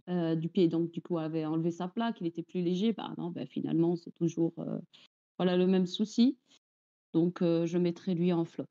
[0.08, 2.92] du pied, donc du coup avait enlevé sa plaque, il était plus léger.
[2.92, 4.54] Bah non, ben, finalement c'est toujours
[5.38, 6.36] voilà le même souci.
[7.12, 8.66] Donc euh, je mettrai lui en flop.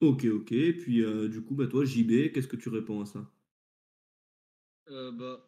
[0.00, 0.52] Ok, ok.
[0.52, 3.30] Et puis, euh, du coup, bah, toi, JB, qu'est-ce que tu réponds à ça?
[4.90, 5.46] Euh, bah,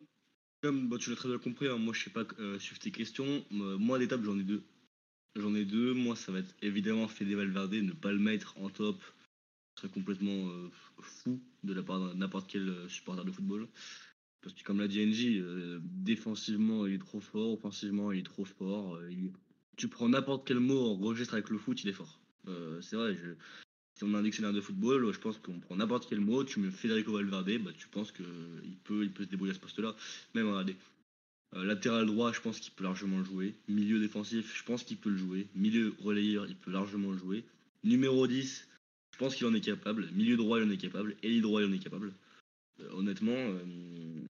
[0.63, 2.91] comme bah, tu l'as très bien compris, hein, moi je sais pas euh, suivre tes
[2.91, 3.45] questions.
[3.51, 4.65] Moi, l'étape, j'en ai deux.
[5.37, 5.93] J'en ai deux.
[5.93, 9.01] Moi, ça va être évidemment Fede Valverde, ne pas le mettre en top.
[9.77, 13.69] Ce serait complètement euh, fou de la part de n'importe quel supporter de football.
[14.43, 17.53] Parce que, comme l'a dit NJ, euh, défensivement, il est trop fort.
[17.55, 18.97] Offensivement, il est trop fort.
[18.97, 19.11] euh,
[19.77, 22.21] Tu prends n'importe quel mot en registre avec le foot, il est fort.
[22.47, 23.17] Euh, c'est vrai,
[23.95, 26.61] si on a un dictionnaire de football, je pense qu'on prend n'importe quel mot, tu
[26.61, 28.25] mets Federico Valverde, bah, tu penses qu'il
[28.85, 29.95] peut, il peut se débrouiller à ce poste-là.
[30.35, 30.77] Même, regardez,
[31.53, 33.55] latéral droit, je pense qu'il peut largement le jouer.
[33.69, 35.49] Milieu défensif, je pense qu'il peut le jouer.
[35.55, 37.45] Milieu relayeur, il peut largement le jouer.
[37.85, 38.69] Numéro 10,
[39.13, 40.09] je pense qu'il en est capable.
[40.13, 41.17] Milieu droit, il en est capable.
[41.23, 42.13] Ailier droit, il en est capable.
[42.93, 43.35] Honnêtement,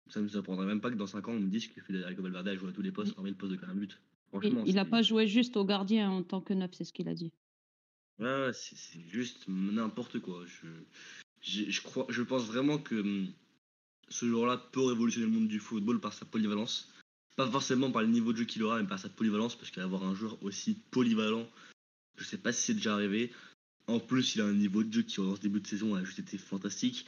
[0.10, 2.22] ça ne me surprendrait même pas que dans 5 ans, on me dise que Federico
[2.22, 4.00] Valverde a joué à tous les postes, hormis le poste de gardien but.
[4.30, 7.08] Franchement, il n'a pas joué juste au gardien en tant que neuf, c'est ce qu'il
[7.10, 7.32] a dit.
[8.20, 10.44] Ouais, c'est juste n'importe quoi.
[10.46, 13.32] Je, je, crois, je pense vraiment que hum,
[14.10, 16.92] ce joueur-là peut révolutionner le monde du football par sa polyvalence.
[17.38, 20.04] Pas forcément par le niveau de jeu qu'il aura, mais par sa polyvalence, parce qu'avoir
[20.04, 21.48] un joueur aussi polyvalent,
[22.18, 23.32] je sais pas si c'est déjà arrivé.
[23.88, 26.04] En plus, il a un niveau de jeu qui, en ce début de saison, a
[26.04, 27.08] juste été fantastique.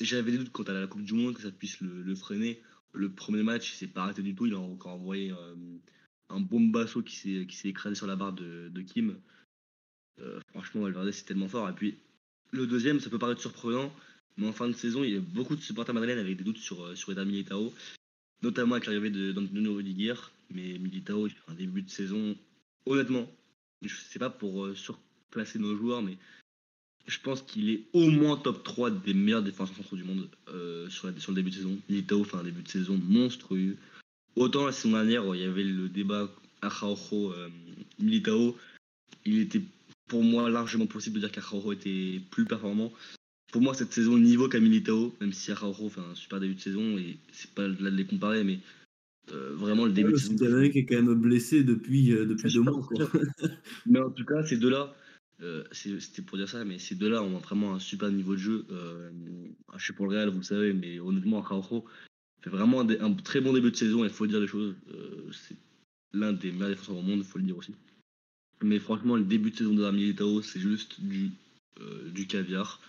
[0.00, 2.60] J'avais des doutes quant à la Coupe du Monde que ça puisse le, freiner.
[2.92, 4.46] Le premier match, il s'est pas arrêté du tout.
[4.46, 5.54] Il a encore envoyé euh,
[6.30, 9.16] un bombasso qui s'est écrasé sur la barre de, Kim.
[10.20, 11.68] Euh, franchement, Valverde, c'est tellement fort.
[11.68, 11.98] Et puis,
[12.50, 13.92] le deuxième, ça peut paraître surprenant,
[14.36, 16.58] mais en fin de saison, il y a beaucoup de supporters madrilènes avec des doutes
[16.58, 17.72] sur, euh, sur Eder Militao,
[18.42, 20.14] notamment avec l'arrivée d'Antonio Rudiger.
[20.50, 22.36] Mais Militao, il fait un début de saison,
[22.84, 23.30] honnêtement,
[23.82, 26.18] je sais pas pour surclasser nos joueurs, mais
[27.06, 30.88] je pense qu'il est au moins top 3 des meilleurs défenseurs centraux du monde euh,
[30.88, 31.78] sur, sur, le début de saison.
[31.88, 33.76] Militao fait un début de saison monstrueux.
[34.36, 36.30] Autant la saison dernière, il y avait le débat
[36.62, 37.48] Araujo euh,
[37.98, 38.56] Militao.
[39.26, 39.60] Il était
[40.08, 42.92] pour moi largement possible de dire qu'Araujo était plus performant.
[43.52, 46.54] Pour moi, cette saison, le niveau qu'a Militao, même si Araujo fait un super début
[46.54, 48.58] de saison, et c'est pas là de les comparer, mais
[49.32, 50.36] euh, vraiment le début de saison.
[50.38, 52.88] C'est qui est quand même blessé depuis, depuis deux mois.
[53.86, 54.94] mais en tout cas, ces deux-là,
[55.42, 58.66] euh, c'était pour dire ça, mais ces deux-là ont vraiment un super niveau de jeu.
[58.70, 59.10] Euh,
[59.76, 61.84] je suis pour le Real, vous le savez, mais honnêtement, Araujo
[62.42, 64.74] fait vraiment un, très bon début de saison, il faut dire les choses.
[64.92, 65.56] Euh, c'est
[66.12, 67.74] l'un des meilleurs défenseurs au monde, il faut le dire aussi.
[68.62, 71.30] Mais franchement, le début de saison de Militao, c'est juste du,
[72.12, 72.80] du caviar.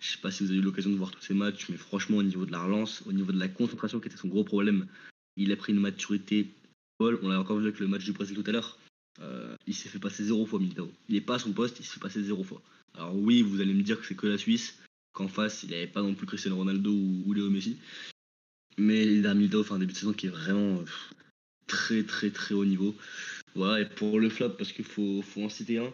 [0.00, 2.16] Je sais pas si vous avez eu l'occasion de voir tous ces matchs, mais franchement,
[2.16, 4.86] au niveau de la relance, au niveau de la concentration qui était son gros problème,
[5.36, 6.48] il a pris une maturité
[6.98, 7.20] folle.
[7.22, 8.78] On l'a encore vu avec le match du Brésil tout à l'heure.
[9.20, 10.90] Euh, il s'est fait passer zéro fois Militao.
[11.08, 12.62] Il n'est pas à son poste, il s'est fait passer zéro fois.
[12.94, 14.78] Alors oui, vous allez me dire que c'est que la Suisse,
[15.12, 17.78] qu'en face, il n'y avait pas non plus Cristiano Ronaldo ou, Léo Messi.
[18.78, 20.82] Mais il a Militao fait un début de saison qui est vraiment
[21.66, 22.94] très très très haut niveau.
[23.54, 25.92] Voilà, et pour le flop, parce qu'il faut, faut en citer un,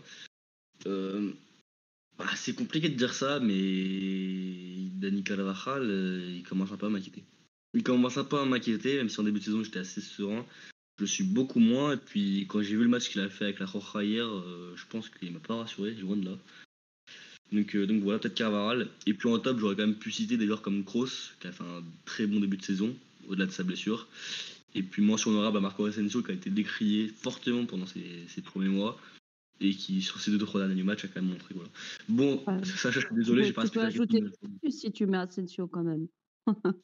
[0.86, 1.32] euh,
[2.18, 6.88] bah, c'est compliqué de dire ça, mais Dani Carvajal, euh, il commence un peu à
[6.88, 7.24] m'inquiéter.
[7.74, 10.44] Il commence un peu à m'inquiéter, même si en début de saison j'étais assez serein
[11.07, 11.94] je suis beaucoup moins.
[11.94, 14.72] Et puis quand j'ai vu le match qu'il a fait avec la Roja hier, euh,
[14.76, 16.36] je pense qu'il m'a pas rassuré, loin de là.
[17.53, 18.88] Donc, euh, donc voilà, peut-être Carvaral.
[19.07, 21.53] Et puis en top, j'aurais quand même pu citer des joueurs comme Kroos, qui a
[21.53, 22.94] fait un très bon début de saison,
[23.28, 24.07] au-delà de sa blessure.
[24.74, 28.68] Et puis mention honorable à Marco Asensio, qui a été décrié fortement pendant ses, premiers
[28.68, 28.99] mois.
[29.61, 31.53] Et qui, sur ces deux trois derniers matchs, a quand même montré.
[31.55, 31.70] Voilà.
[32.09, 34.22] Bon, ça, je suis désolé, j'ai pas Tu peux ajouter
[34.68, 36.07] si tu mets Asensio quand même.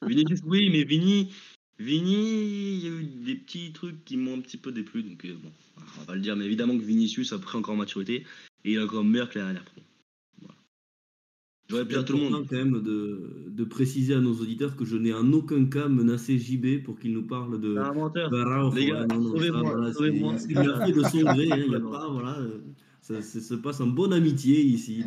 [0.05, 1.31] Vinicius, oui, mais Vini,
[1.77, 5.25] Vini, il y a eu des petits trucs qui m'ont un petit peu déplu, donc
[5.25, 5.51] euh, bon,
[6.01, 8.25] on va le dire, mais évidemment que Vinicius a pris encore en maturité
[8.63, 9.81] et il est encore meilleur que la dernière pro.
[11.67, 12.45] J'aurais pu tout le monde.
[12.47, 16.37] quand même de, de, préciser à nos auditeurs que je n'ai en aucun cas menacé
[16.37, 17.75] JB pour qu'il nous parle de.
[17.77, 18.29] Un menteur.
[18.75, 19.91] Les gars, sauvez-moi.
[19.93, 22.37] Sauvez c'est fait de son gré, hein, il n'y a pas, voilà.
[22.39, 22.59] Euh,
[23.01, 25.03] ça, se passe en bonne amitié ici.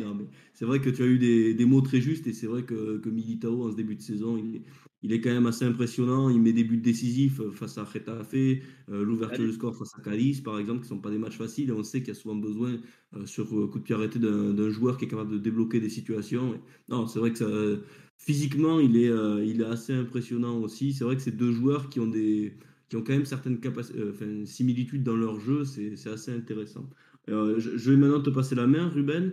[0.53, 2.97] C'est vrai que tu as eu des, des, mots très justes et c'est vrai que,
[2.97, 4.61] que Militao en ce début de saison, il est,
[5.01, 6.29] il est quand même assez impressionnant.
[6.29, 10.01] Il met des buts décisifs euh, face à Retafe, euh, l'ouverture du score face à
[10.01, 11.69] Cadiz, par exemple, qui ne sont pas des matchs faciles.
[11.69, 12.77] Et on sait qu'il y a souvent besoin,
[13.15, 16.59] euh, sur coup de pied arrêté, d'un joueur qui est capable de débloquer des situations.
[16.89, 17.45] non, c'est vrai que ça,
[18.17, 19.11] physiquement, il est,
[19.45, 20.93] il est assez impressionnant aussi.
[20.93, 22.53] C'est vrai que c'est deux joueurs qui ont, des,
[22.89, 23.59] qui ont quand même certaines
[24.45, 25.63] similitudes dans leur jeu.
[25.63, 26.89] C'est assez intéressant.
[27.27, 29.31] je, vais maintenant te passer la main, Ruben.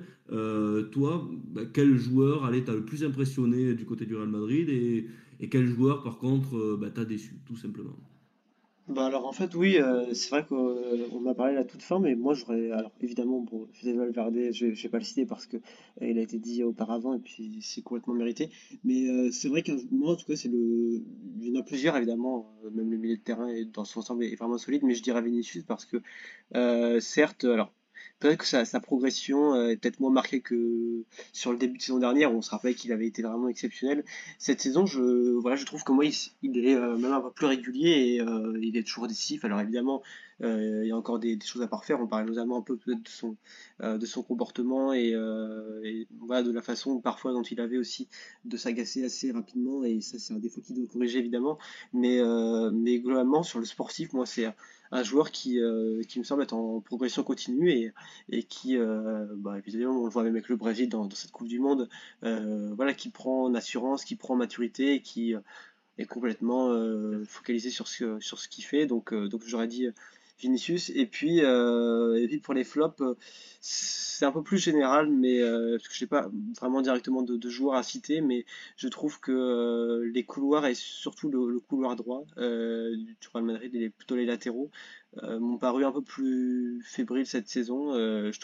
[0.93, 5.09] toi, bah, quel joueur allez, t'as le plus impressionné du côté du Real Madrid et,
[5.41, 7.97] et quel joueur, par contre, euh, bah, t'as déçu, tout simplement?
[8.89, 11.83] Bah alors en fait oui euh, c'est vrai qu'on euh, m'a parlé à la toute
[11.83, 15.47] fin mais moi j'aurais alors évidemment bon Valverde je, je vais pas le citer parce
[15.47, 15.57] que
[16.01, 18.49] il a été dit auparavant et puis c'est complètement mérité.
[18.85, 21.03] Mais c'est vrai que moi en tout cas c'est le
[21.41, 24.37] il y en a plusieurs évidemment même le milieu de terrain dans son ensemble est
[24.37, 25.97] vraiment solide mais je dirais Vinicius parce que
[27.01, 27.73] certes alors
[28.19, 31.99] peut-être que sa, progression euh, est peut-être moins marquée que sur le début de saison
[31.99, 34.05] dernière, où on se rappelait qu'il avait été vraiment exceptionnel.
[34.39, 36.05] Cette saison, je, voilà, je trouve que moi,
[36.43, 39.45] il, est euh, même un peu plus régulier et euh, il est toujours décisif.
[39.45, 40.03] Alors évidemment,
[40.41, 41.99] il y a encore des, choses à parfaire.
[42.01, 43.37] On parlait notamment un peu de son,
[43.83, 45.15] de son comportement et,
[46.21, 48.07] voilà, de la façon parfois dont il avait aussi
[48.45, 49.83] de s'agacer assez rapidement.
[49.83, 51.57] Et ça, c'est un défaut qu'il doit corriger évidemment.
[51.95, 52.19] Mais
[52.99, 54.47] globalement, sur le sportif, moi, c'est
[54.93, 57.93] un joueur qui, euh, qui me semble être en progression continue et,
[58.31, 61.49] et qui, euh, bah, évidemment, on le voit même avec le Brésil dans, cette Coupe
[61.49, 61.89] du Monde,
[62.25, 65.35] euh, voilà, qui prend en assurance, qui prend en maturité et qui,
[65.99, 66.79] est complètement
[67.25, 68.85] focalisé sur ce, sur ce qu'il fait.
[68.85, 69.89] Donc, donc j'aurais dit
[70.39, 70.91] Vinicius.
[70.91, 73.03] Et puis, et puis pour les flops,
[73.61, 76.31] c'est un peu plus général, mais parce que je n'ai pas
[76.61, 78.45] vraiment directement de, joueurs à citer, mais
[78.77, 84.17] je trouve que les couloirs et surtout le, couloir droit du Real Madrid et plutôt
[84.17, 84.71] les latéraux
[85.23, 87.93] m'ont paru un peu plus fébriles cette saison.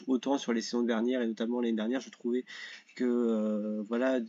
[0.06, 2.44] autant sur les saisons dernières et notamment l'année dernière, je trouvais
[2.96, 4.20] que voilà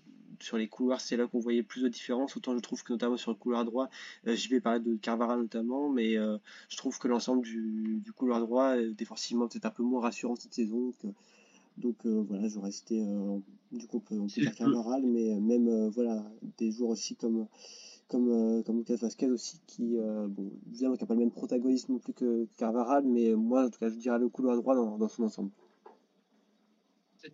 [0.44, 2.36] sur les couloirs, c'est là qu'on voyait plus de différence.
[2.36, 3.90] Autant je trouve que notamment sur le couloir droit,
[4.28, 6.38] euh, j'y vais parler de Carvara notamment, mais euh,
[6.70, 10.54] je trouve que l'ensemble du, couloir droit, euh, défensivement, peut-être un peu moins rassurant cette
[10.54, 10.94] saison.
[11.78, 13.02] donc voilà, je restais
[13.72, 16.24] du coup on peut, dire Carvara, mais même voilà
[16.58, 17.48] des joueurs aussi comme
[18.10, 19.96] comme, comme Lucas Vasquez aussi, qui,
[20.28, 23.80] bon, qui n'a pas le même protagonisme non plus que Carvaral, mais moi, en tout
[23.80, 25.50] cas, je dirais le couloir droit dans, dans son ensemble.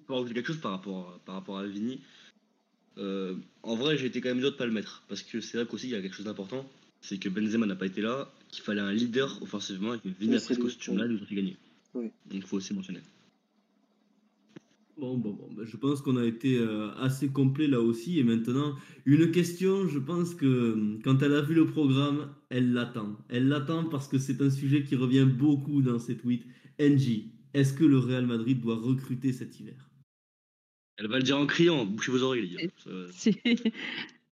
[0.05, 2.01] Pour quelque chose par rapport, par rapport à Vini,
[2.99, 5.03] euh, en vrai, j'ai été quand même dur de pas le mettre.
[5.07, 6.69] Parce que c'est vrai qu'aussi, il y a quelque chose d'important.
[7.01, 10.49] C'est que Benzema n'a pas été là, qu'il fallait un leader offensivement et que Vinicius
[10.49, 11.55] oui, ce costume-là nous a fait gagner.
[11.93, 12.99] Donc il faut aussi mentionner.
[14.97, 18.19] Bon, bon, bon, ben, je pense qu'on a été euh, assez complet là aussi.
[18.19, 18.75] Et maintenant,
[19.05, 23.15] une question, je pense que quand elle a vu le programme, elle l'attend.
[23.29, 26.45] Elle l'attend parce que c'est un sujet qui revient beaucoup dans ses tweets.
[26.81, 29.88] NJ, est-ce que le Real Madrid doit recruter cet hiver?
[30.99, 32.69] Elle va le dire en criant, bouchez vos oreilles.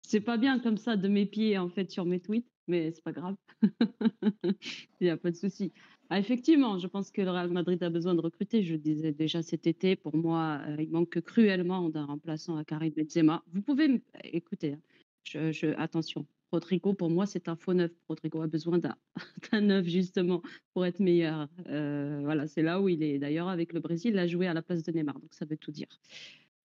[0.03, 3.13] C'est pas bien comme ça de m'épier en fait sur mes tweets, mais c'est pas
[3.13, 3.35] grave.
[5.01, 5.73] Il n'y a pas de souci.
[6.11, 8.63] Ah, effectivement, je pense que le Real Madrid a besoin de recruter.
[8.63, 12.93] Je disais déjà cet été, pour moi, euh, il manque cruellement d'un remplaçant à Karim
[12.97, 13.43] Benzema.
[13.53, 17.91] Vous pouvez, écouter, hein, je, attention, Rodrigo, pour moi, c'est un faux neuf.
[18.09, 18.79] Rodrigo a besoin
[19.51, 20.43] d'un neuf, justement,
[20.73, 21.49] pour être meilleur.
[21.67, 23.19] Euh, voilà, c'est là où il est.
[23.19, 25.57] D'ailleurs, avec le Brésil, il a joué à la place de Neymar, donc ça veut
[25.57, 25.89] tout dire.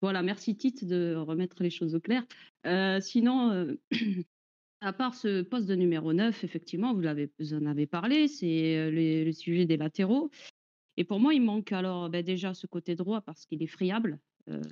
[0.02, 2.26] Voilà, merci Tite de remettre les choses au clair.
[2.66, 3.76] Euh, sinon, euh,
[4.82, 9.32] à part ce poste de numéro 9, effectivement, vous, en avez parlé, c'est euh, le,
[9.34, 10.30] sujet des latéraux.
[10.96, 14.20] Et pour moi, il manque alors ben, déjà ce côté droit parce qu'il est friable,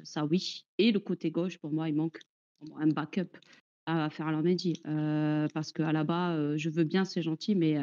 [0.03, 0.65] ça oui.
[0.77, 2.19] Et le côté gauche, pour moi, il manque
[2.77, 3.37] un backup
[3.85, 4.81] à faire à l'Armédie.
[5.53, 7.77] parce qu'à la bas, je veux bien, c'est gentil, mais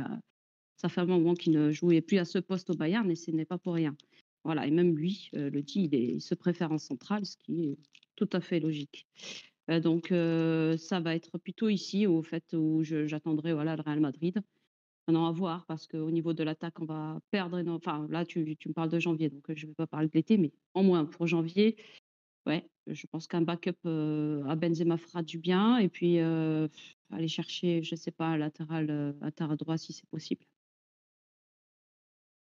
[0.76, 3.30] ça fait un moment qu'il ne jouait plus à ce poste au Bayern et ce
[3.30, 3.96] n'est pas pour rien.
[4.44, 7.78] Voilà, et même lui euh, le dit, il, se préfère en centrale, ce qui est
[8.14, 9.06] tout à fait logique.
[9.70, 14.00] Euh, donc euh, ça va être plutôt ici, au fait où j'attendrai voilà, le Real
[14.00, 14.42] Madrid.
[15.08, 17.62] Maintenant, à voir, parce qu'au niveau de l'attaque, on va perdre.
[17.68, 20.38] Enfin, là, tu, me parles de janvier, donc je ne vais pas parler de l'été,
[20.38, 21.76] mais au moins pour janvier,
[22.46, 25.78] ouais, je pense qu'un backup à Benzema fera du bien.
[25.78, 30.46] Et puis, aller chercher, je ne sais pas, un latéral, à droit si c'est possible.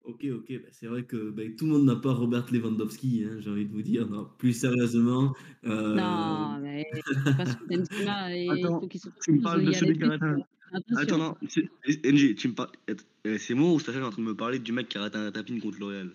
[0.05, 3.37] Ok, ok, bah, c'est vrai que bah, tout le monde n'a pas Robert Lewandowski, hein,
[3.39, 4.05] j'ai envie de vous dire.
[4.05, 5.33] Non, plus sérieusement.
[5.63, 5.95] Euh...
[5.95, 6.85] Non, mais
[7.37, 10.25] parce que Benzema, il faut qu'il se Tu me parles de celui qui a raté
[10.25, 10.39] un.
[10.97, 12.71] Attends, non, NG, tu me parles.
[13.37, 15.17] C'est moi ou Stachel est en train de me parler du mec qui a raté
[15.17, 16.11] un tapin contre L'Oréal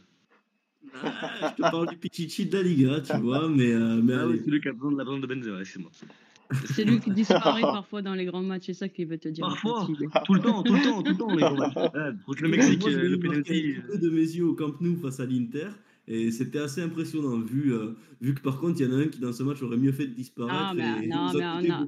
[0.95, 3.73] ah, Je te parle du petit cheat de la Liga, tu vois, mais.
[3.73, 5.91] Euh, mais ah oui, celui qui a besoin de la bande de Benzema, c'est moi.
[6.67, 9.45] C'est lui qui disparaît parfois dans les grands matchs, c'est ça qu'il veut te dire.
[9.47, 9.87] Parfois,
[10.25, 12.41] tout le temps, tout le temps, tout le temps, les grands matchs.
[12.41, 13.75] le Mexique, Moi, le penalty.
[13.87, 15.69] peu de mes yeux au Camp Nou face à l'Inter.
[16.11, 19.09] Et c'était assez impressionnant, vu, euh, vu que par contre, il y en a un
[19.09, 20.57] qui dans ce match aurait mieux fait de disparaître.
[20.59, 21.87] Ah, mais, non, mais on a...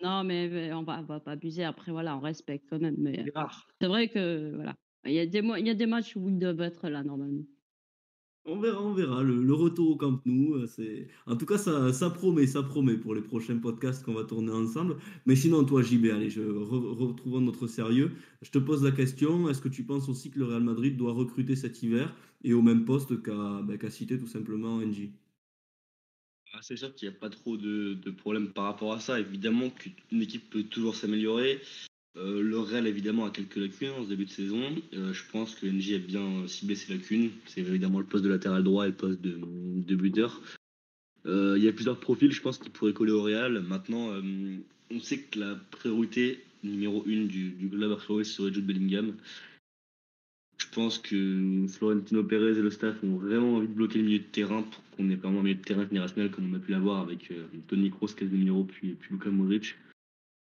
[0.00, 1.64] non, mais on va, va pas abuser.
[1.64, 2.94] Après, voilà, on respecte quand même.
[2.98, 3.24] Mais
[3.80, 4.76] c'est vrai que voilà,
[5.06, 7.42] il y, a des, il y a des matchs où ils doivent être là normalement.
[8.44, 9.22] On verra, on verra.
[9.22, 11.06] Le, retour au Camp Nou, euh, c'est.
[11.26, 14.96] En tout cas, ça, promet, ça promet pour les prochains podcasts qu'on va tourner ensemble.
[15.26, 18.10] Mais sinon, toi, JB, allez, je retrouvons notre sérieux.
[18.42, 21.12] Je te pose la question est-ce que tu penses aussi que le Real Madrid doit
[21.12, 22.12] recruter cet hiver
[22.42, 25.10] et au même poste qu'a ben, cité tout simplement NJ
[26.54, 29.18] ah, c'est sûr qu'il n'y a pas trop de, de problèmes par rapport à ça.
[29.18, 31.62] Évidemment qu'une équipe peut toujours s'améliorer.
[32.16, 34.60] Euh, le Real, évidemment, a quelques lacunes en ce début de saison.
[34.92, 37.30] Euh, je pense que NJ a bien ciblé ses lacunes.
[37.46, 40.40] C'est évidemment le poste de latéral droit et le poste de, buteur.
[41.24, 43.60] Euh, il y a plusieurs profils, je pense, qui pourraient coller au Real.
[43.62, 44.10] Maintenant,
[44.90, 49.14] on sait que la priorité numéro une du, du club serait Jude Bellingham.
[50.58, 54.18] Je pense que Florentino Pérez et le staff ont vraiment envie de bloquer le milieu
[54.18, 56.70] de terrain pour qu'on ait vraiment un milieu de terrain générationnel comme on a pu
[56.70, 57.32] l'avoir avec
[57.68, 59.74] Tony Kroos, Casemiro, puis, puis Luka Modric.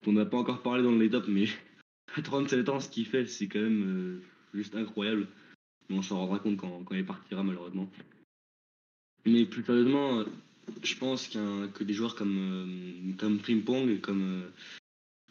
[0.09, 1.49] On n'a pas encore parlé dans les tops, mais
[2.17, 4.23] à 37 ans, ce qu'il fait, c'est quand même euh,
[4.55, 5.29] juste incroyable.
[5.91, 7.91] on s'en rendra compte quand, il partira, malheureusement.
[9.27, 10.25] Mais plus sérieusement,
[10.83, 13.39] je pense que des joueurs comme, euh, comme
[14.09, 14.49] euh,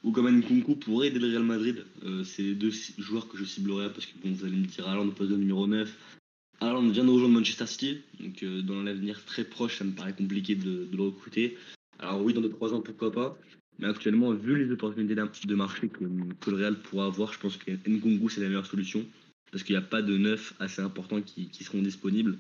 [0.04, 1.84] ou comme Nkunku pourraient aider le Real Madrid.
[2.24, 5.32] c'est les deux joueurs que je ciblerais parce que vous allez me dire au poste
[5.32, 6.22] de numéro 9.
[6.60, 10.54] Alain vient de rejoindre Manchester City, donc dans l'avenir très proche, ça me paraît compliqué
[10.54, 11.58] de, de, le recruter.
[11.98, 13.38] Alors oui, dans 2-3 ans, pourquoi pas.
[13.80, 16.06] Mais actuellement, vu les opportunités de marché que,
[16.40, 19.06] que, le Real pourra avoir, je pense que Nkunku, c'est la meilleure solution.
[19.52, 22.38] Parce qu'il n'y a pas de neuf assez importants qui, qui, seront disponibles.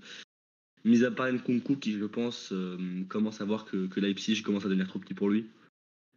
[0.83, 2.77] Mis à part Nkunku, qui, je pense, euh,
[3.07, 5.45] commence à voir que, que Leipzig commence à devenir trop petit pour lui.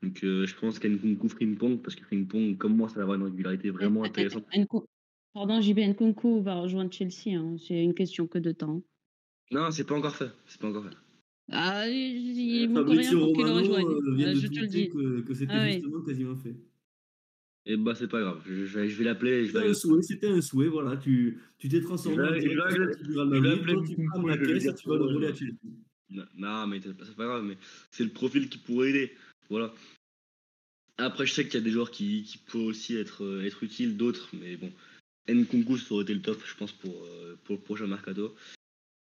[0.02, 4.04] Donc, euh, je pense qu'Nkunku Frimpong, parce que Frimpong commence à avoir une régularité vraiment
[4.04, 4.46] intéressante.
[5.32, 7.36] Pardon, JB Nkunku va rejoindre Chelsea.
[7.36, 7.56] Hein.
[7.58, 8.82] C'est une question que de temps.
[9.52, 10.30] Non, c'est pas encore fait.
[10.46, 10.96] C'est pas encore fait.
[11.50, 13.86] Ah, il manque rien pour qu'il le rejoigne.
[13.86, 14.88] Euh, je te le dis.
[14.88, 16.56] Que, que c'était ah, justement quasiment fait.
[17.66, 19.46] Et eh bah c'est pas grave, je, je vais l'appeler.
[19.46, 20.96] C'était un souhait, c'était un souhait, voilà.
[20.96, 23.66] Tu t'es transformé Real Madrid.
[23.66, 25.54] Quand tu prends la caisse, tu vas le voler à Chelsea.
[26.36, 27.58] Non, mais c'est pas grave, mais
[27.90, 29.12] c'est le profil qui pourrait aider.
[29.50, 29.74] Voilà.
[30.96, 33.62] Après, je sais qu'il y a des joueurs qui, qui peuvent aussi être, euh, être
[33.62, 34.70] utiles, d'autres, mais bon.
[35.28, 38.34] Nkunku, ça aurait été le top, je pense, pour, euh, pour le prochain Mercado.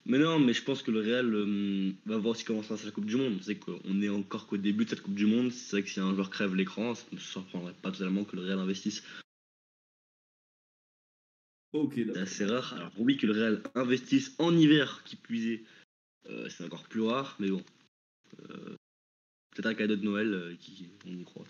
[0.08, 2.74] Mais non, mais je pense que le Real euh, va voir aussi comment ça se
[2.76, 3.40] passe la Coupe du Monde.
[3.42, 5.52] C'est qu'on est encore qu'au début de cette Coupe du Monde.
[5.52, 8.38] C'est vrai que si un joueur crève l'écran, ça ne me surprendrait pas totalement que
[8.38, 9.04] le Real investisse.
[11.74, 12.74] Ok, c'est assez rare.
[12.74, 15.64] Alors oui, que le Real investisse en hiver, qui puisait,
[16.30, 17.64] euh, c'est encore plus rare, mais bon.
[18.40, 18.76] Euh,
[19.52, 21.46] peut-être un cadeau de Noël, qui, on y croit.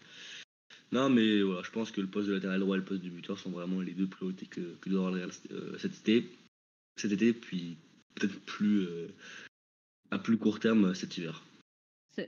[0.92, 3.10] Non, mais voilà, je pense que le poste de latéral droit et le poste de
[3.10, 6.28] buteur sont vraiment les deux priorités que, que doit avoir le Real cet été.
[6.96, 7.78] Cet été, puis
[8.18, 9.08] peut-être plus euh,
[10.12, 11.44] à plus court terme euh, cet hiver.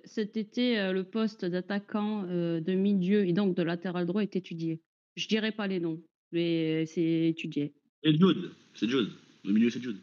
[0.05, 4.81] Cet été, euh, le poste d'attaquant de milieu et donc de latéral droit est étudié.
[5.15, 5.99] Je dirais pas les noms,
[6.31, 7.73] mais c'est étudié.
[8.03, 9.09] Et Jude, c'est Jude.
[9.43, 9.97] Le milieu, c'est Jude.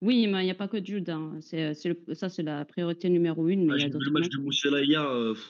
[0.00, 1.10] Oui, mais il n'y a pas que Jude.
[1.10, 1.38] Hein.
[1.40, 1.74] C'est,
[2.14, 3.66] ça, c'est la priorité numéro une.
[3.66, 5.06] Mais ah, le match de Moussiala hier,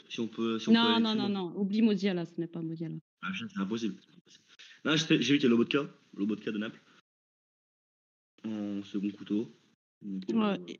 [0.08, 0.58] si on peut.
[0.58, 2.96] Si on non, non, non, non, Oublie Moussiala, ce n'est pas Moussiala.
[3.22, 3.94] Ah, c'est impossible.
[4.84, 6.80] Non, j'ai vu qu'il y a Lobotka, Lobotka de Naples
[8.44, 9.50] en second couteau.
[10.02, 10.78] Ouais.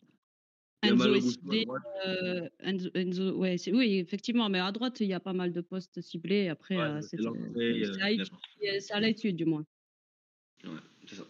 [0.82, 1.66] Enzo, ciblé,
[2.06, 5.60] euh, Enzo, Enzo, ouais, oui, effectivement, mais à droite, il y a pas mal de
[5.60, 6.48] postes ciblés.
[6.48, 9.64] Après, ouais, c'est à l'étude, du moins.
[10.64, 10.70] Ouais,
[11.06, 11.26] c'est ça.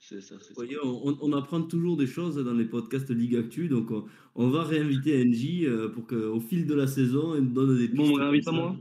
[0.00, 3.68] C'est ça, Vous voyez, on, on, apprend toujours des choses dans les podcasts Ligue Actu,
[3.68, 7.52] donc on, on va réinviter NJ euh, pour qu'au fil de la saison, il nous
[7.52, 7.96] donne des pistes.
[7.96, 8.76] Bon, on réinvite pas moi?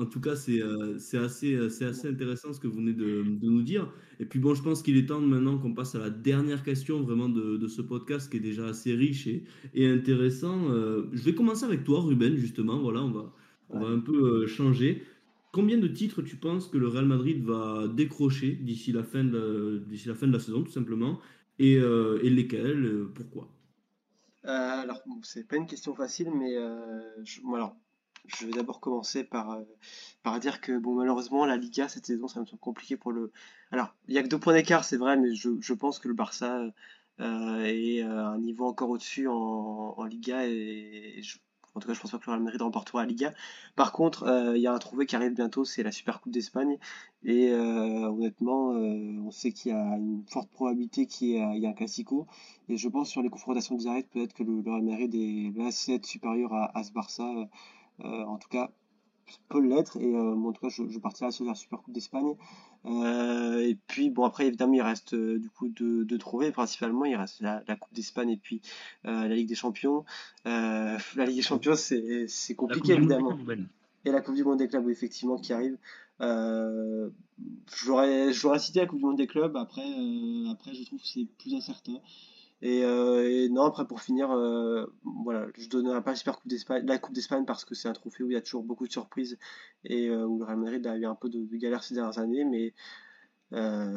[0.00, 3.62] En tout cas, c'est euh, assez, euh, assez intéressant ce que vous venez de, nous
[3.62, 3.92] dire.
[4.18, 7.02] Et puis bon, je pense qu'il est temps maintenant qu'on passe à la dernière question
[7.02, 9.44] vraiment de, ce podcast qui est déjà assez riche et,
[9.74, 10.70] et intéressant.
[10.70, 12.78] Euh, je vais commencer avec toi, Ruben, justement.
[12.78, 13.34] Voilà, on va,
[13.68, 15.02] on va un peu changer.
[15.52, 19.84] Combien de titres tu penses que le Real Madrid va décrocher d'ici la, fin de,
[20.06, 21.20] la fin de la saison, tout simplement?
[21.58, 23.52] Et, et lesquels Pourquoi?
[24.44, 26.54] Alors, c'est pas une question facile, mais
[27.22, 27.76] je, alors,
[28.26, 29.64] je vais d'abord commencer par, euh,
[30.22, 33.32] par dire que bon malheureusement la Liga cette saison ça me semble compliqué pour le.
[33.70, 36.14] Alors il y a que deux points d'écart c'est vrai mais je, pense que le
[36.14, 36.62] Barça
[37.20, 41.20] euh, est à un niveau encore au-dessus en, Liga et,
[41.74, 43.32] en tout cas je pense pas que le Real Madrid remportera la Liga.
[43.76, 46.32] Par contre euh, il y a un trouvé qui arrive bientôt c'est la Super Coupe
[46.32, 46.78] d'Espagne
[47.24, 52.26] et honnêtement on sait qu'il y a une forte probabilité qu'il y, ait un classico
[52.68, 56.52] et je pense sur les confrontations directes peut-être que le, Real Madrid est assez supérieur
[56.52, 57.24] à ce Barça.
[58.04, 58.70] Euh, en tout cas,
[59.48, 62.34] peut l'être et euh, en tout cas je, je, partirai sur la Super Coupe d'Espagne.
[62.86, 66.50] Euh, et puis bon après évidemment il reste du coup de, de, trouver.
[66.50, 68.60] Principalement il reste la, Coupe d'Espagne et puis
[69.04, 70.04] la Ligue des Champions.
[70.44, 73.38] La Ligue des Champions c'est compliqué évidemment.
[74.04, 75.78] Et la Coupe du Monde des clubs effectivement qui arrive.
[76.18, 77.12] J'aurais
[78.58, 79.56] cité la Coupe du Monde des clubs.
[79.56, 79.86] Après
[80.50, 82.00] après je trouve que c'est plus incertain
[82.62, 87.64] euh, et, non, après pour finir, euh, voilà, je donnerai pas la Coupe d'Espagne, parce
[87.64, 89.38] que c'est un trophée où il y a toujours beaucoup de surprises
[89.84, 92.44] et euh, où le Real Madrid a eu un peu de, galère ces dernières années,
[92.44, 92.74] mais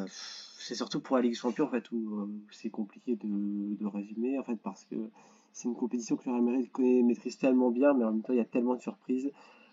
[0.07, 4.39] c'est surtout pour la Ligue des Champions en fait où c'est compliqué de, de, résumer
[4.39, 4.95] en fait parce que
[5.51, 8.34] c'est une compétition que le Real Madrid connaît, maîtrise tellement bien, mais en même temps
[8.34, 9.30] il y a tellement de surprises.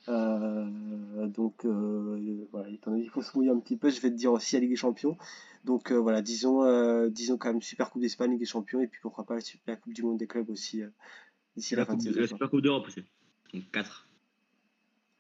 [0.07, 4.33] Donc voilà, étant donné qu'il faut se mouiller un petit peu, je vais te dire
[4.33, 5.17] aussi la Ligue des Champions.
[5.65, 8.87] Donc euh, voilà, disons, euh, disons quand même Super Coupe d'Espagne, Ligue des Champions, et
[8.87, 9.37] puis pourquoi pas
[9.67, 10.89] la, Coupe du Monde des clubs aussi euh,
[11.57, 12.21] d'ici la, fin de saison.
[12.21, 13.03] La Super Coupe d'Europe aussi.
[13.53, 14.09] Donc 4.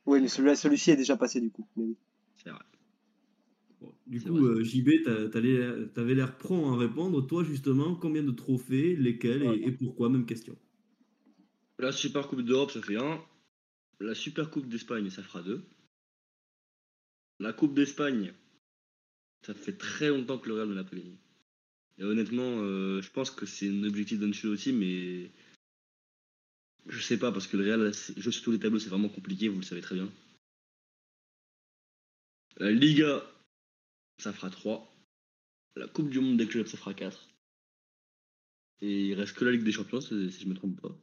[0.07, 1.66] Oui, mais celui-ci est déjà passé du coup.
[1.76, 1.97] Mais oui.
[2.43, 2.61] C'est vrai.
[4.07, 7.26] du coup, JB, tu avais l'air prompt à répondre.
[7.26, 10.09] Toi, justement, combien de trophées, lesquels et, pourquoi?
[10.09, 10.57] Même question.
[11.78, 13.20] La Super Coupe d'Europe, ça fait 1.
[14.01, 15.62] La Super Coupe d'Espagne, ça fera 2.
[17.38, 18.32] La Coupe d'Espagne,
[19.42, 21.18] ça fait très longtemps que le Real ne l'a pas gagné.
[21.98, 25.30] Et honnêtement, euh, je pense que c'est un objectif d'Ancelotti, mais
[26.86, 29.48] je sais pas, parce que le Real, jouer sur tous les tableaux, c'est vraiment compliqué,
[29.48, 30.11] vous le savez très bien.
[32.57, 33.22] La Liga,
[34.16, 34.86] ça fera 3.
[35.76, 37.28] La Coupe du Monde des clubs, ça fera 4.
[38.80, 40.96] Et il reste que la Ligue des Champions, si je me trompe pas.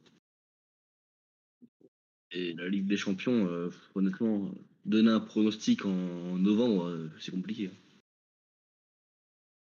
[2.32, 4.50] Et la Ligue des Champions, euh, honnêtement,
[4.84, 7.66] donner un pronostic en, novembre, euh, c'est compliqué.
[7.68, 7.76] hein.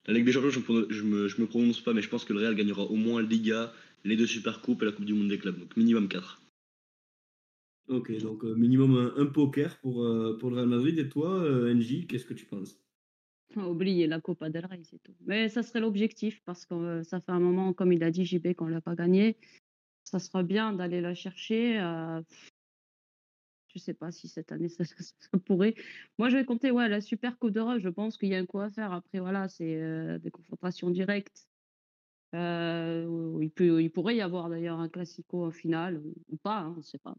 [0.08, 2.26] La Ligue des Champions, je me, je, me, je me prononce pas, mais je pense
[2.26, 3.74] que le Real gagnera au moins Liga,
[4.04, 5.58] les deux Supercoupes et la Coupe du Monde des clubs.
[5.58, 6.42] Donc minimum 4.
[7.90, 10.98] Ok, donc euh, minimum un, un poker pour, euh, pour le Real Madrid.
[11.00, 12.80] Et toi, euh, NJ, qu'est-ce que tu penses?
[13.56, 15.14] Oubliez la Copa del Rey, c'est tout.
[15.26, 18.26] Mais ça serait l'objectif parce que euh, ça fait un moment, comme il a dit
[18.26, 19.38] JB, qu'on l'a pas gagné.
[20.04, 21.80] Ça serait bien d'aller la chercher.
[23.68, 24.84] je sais pas si cette année ça,
[25.46, 25.76] pourrait.
[26.18, 27.80] Moi, je vais compter ouais, la Super Coupe d'Europe.
[27.80, 28.92] Je pense qu'il y a un coup à faire.
[28.92, 31.48] Après, voilà, c'est des confrontations directes.
[32.34, 36.78] Il, peut, il pourrait y avoir d'ailleurs un classico en finale ou, pas, hein, on
[36.78, 37.16] ne sait pas.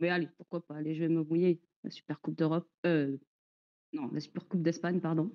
[0.00, 1.60] Mais allez, pourquoi pas Allez, je vais me mouiller.
[1.82, 2.68] La Super Coupe d'Europe.
[2.84, 5.30] non, la Super Coupe d'Espagne, pardon.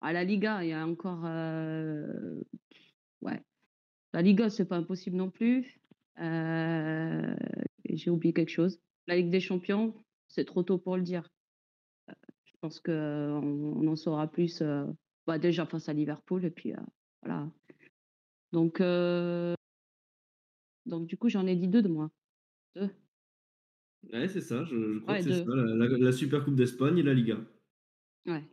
[0.00, 1.24] À la Liga, il y a encore.
[3.22, 3.42] ouais.
[4.12, 5.80] La Liga, c'est pas impossible non plus.
[6.18, 7.34] Euh,
[7.88, 8.80] J'ai oublié quelque chose.
[9.06, 9.94] La Ligue des Champions,
[10.28, 11.28] c'est trop tôt pour le dire.
[12.10, 14.84] Euh, Je pense qu'on on en saura plus euh,
[15.26, 16.44] bah, déjà face à Liverpool.
[16.44, 16.72] Et puis
[17.22, 17.50] voilà.
[18.52, 18.80] Donc,
[20.86, 22.10] donc, du coup, j'en ai dit deux de moi.
[22.76, 22.90] Deux.
[24.12, 26.54] Ouais, c'est ça, je, je crois Ouais, que c'est ça, la, la, la Super Coupe
[26.54, 27.36] d'Espagne et la Liga.
[28.26, 28.44] Ouais.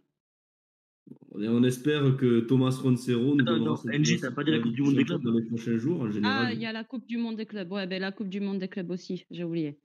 [1.41, 4.73] Et on espère que Thomas Roncero nous donnera cette place t'as pas dit la Coupe
[4.73, 6.47] du Monde des clubs dans les prochains jours, en général.
[6.47, 7.71] Ah, il y a la Coupe du Monde des clubs.
[7.71, 9.79] Ouais, ben la Coupe du Monde des clubs aussi, j'ai oublié.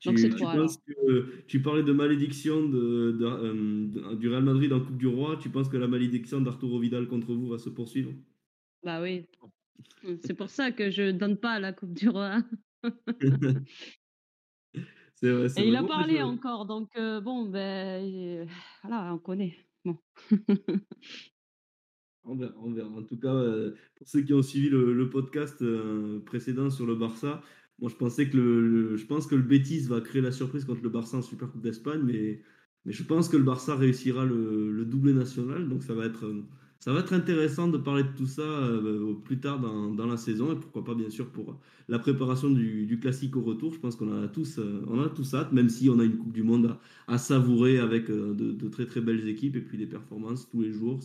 [0.00, 4.72] Tu, Donc c'est tu que parlais de malédiction de, de- euh, de- du Real Madrid
[4.72, 5.38] en Coupe du Roi.
[5.40, 8.12] Tu penses que la malédiction d'Arturo Vidal contre vous va se poursuivre?
[8.82, 9.26] Bah oui.
[10.22, 12.38] C'est pour ça que je donne pas la Coupe du Roi.
[15.14, 18.46] C'est vrai, c'est Et il a parlé encore, donc euh, bon, ben euh,
[18.82, 19.56] voilà, on connaît.
[22.24, 22.88] On verra.
[22.88, 26.94] En tout cas, euh, pour ceux qui ont suivi le, podcast euh, précédent sur le
[26.94, 27.42] Barça,
[27.80, 30.82] moi je pensais que le, je pense que le Betis va créer la surprise contre
[30.82, 32.42] le Barça en Super Coupe d'Espagne, mais,
[32.84, 36.24] mais je pense que le Barça réussira le, le doublé national, donc ça va être,
[36.24, 36.46] euh,
[36.82, 40.52] ça va être intéressant de parler de tout ça euh, plus tard dans, la saison
[40.52, 41.56] et pourquoi pas bien sûr pour
[41.88, 43.72] la préparation du, classique au retour.
[43.72, 46.16] Je pense qu'on a tous, euh, on a tous hâte, même si on a une
[46.16, 46.76] Coupe du Monde
[47.06, 50.72] à, savourer avec euh, de, très très belles équipes et puis des performances tous les
[50.72, 50.98] jours.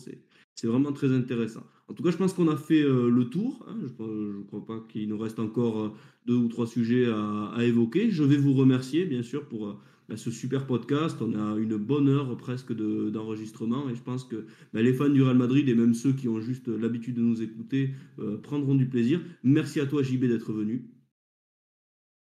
[0.56, 1.62] C'est vraiment très intéressant.
[1.86, 3.64] En tout cas, je pense qu'on a fait euh, le tour.
[3.68, 3.76] hein.
[3.80, 5.94] Je ne crois pas qu'il nous reste encore
[6.26, 8.10] deux ou trois sujets à, évoquer.
[8.10, 11.18] Je vais vous remercier, bien sûr, pour bah, ce super podcast.
[11.20, 15.08] On a une bonne heure presque de- d'enregistrement et je pense que bah, les fans
[15.08, 18.74] du Real Madrid et même ceux qui ont juste l'habitude de nous écouter euh, prendront
[18.74, 19.20] du plaisir.
[19.42, 20.90] Merci à toi, JB, d'être venu.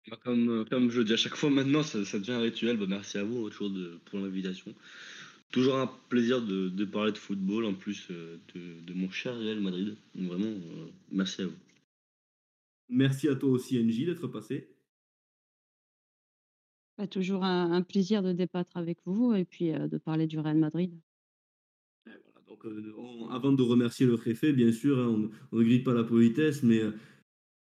[0.10, 2.42] Bah, Comme, euh, comme je le dis à chaque fois maintenant, ça, ça devient un
[2.42, 2.78] rituel.
[2.78, 4.74] Bah, merci à vous toujours de, pour l'invitation.
[5.52, 9.38] Toujours un plaisir de, de parler de football, en plus euh, de, de mon cher
[9.38, 9.96] Real Madrid.
[10.16, 11.54] Donc, vraiment, euh, merci à vous.
[12.90, 14.73] Merci à toi aussi, NJ, d'être passé.
[16.98, 20.40] Bah, toujours un, un plaisir de débattre avec vous et puis euh, de parler du
[20.40, 21.00] Real Madrid.
[22.06, 25.28] Et voilà, donc, euh, on- avant de remercier le préfet, bien sûr, hein, on, ne-
[25.52, 26.92] on ne grille pas la politesse, mais euh,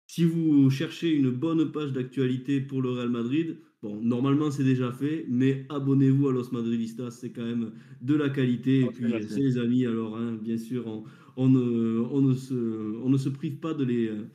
[0.08, 4.92] si vous cherchez une bonne page d'actualité pour le Real Madrid, bon, normalement c'est déjà
[4.92, 7.72] fait, mais abonnez-vous à Los Madridistas, c'est quand même
[8.02, 8.82] de la qualité.
[8.86, 9.28] Et Ok, puis, merci.
[9.28, 11.04] c'est les amis, alors, hein, bien sûr, on,
[11.36, 14.26] on ne, on, ne se, on ne se prive pas de les, euh,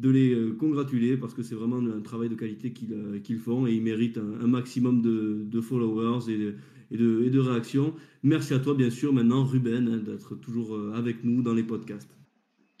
[0.00, 3.38] de les euh, congratuler parce que c'est vraiment un travail de qualité qu'ils euh, qu'ils
[3.38, 6.54] font et ils méritent un, maximum de, followers et de,
[6.90, 7.94] et, de, réactions.
[8.22, 11.62] Merci à toi, bien sûr, maintenant, Ruben, hein, d'être toujours euh, avec nous dans les
[11.62, 12.08] podcasts.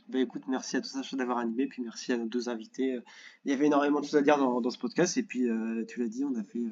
[0.08, 2.98] Bah écoute, merci à tous d'avoir animé, puis merci à nos deux invités.
[3.44, 5.46] Il y avait énormément de choses à dire dans, dans ce podcast, et puis
[5.86, 6.64] tu l'as dit, on a fait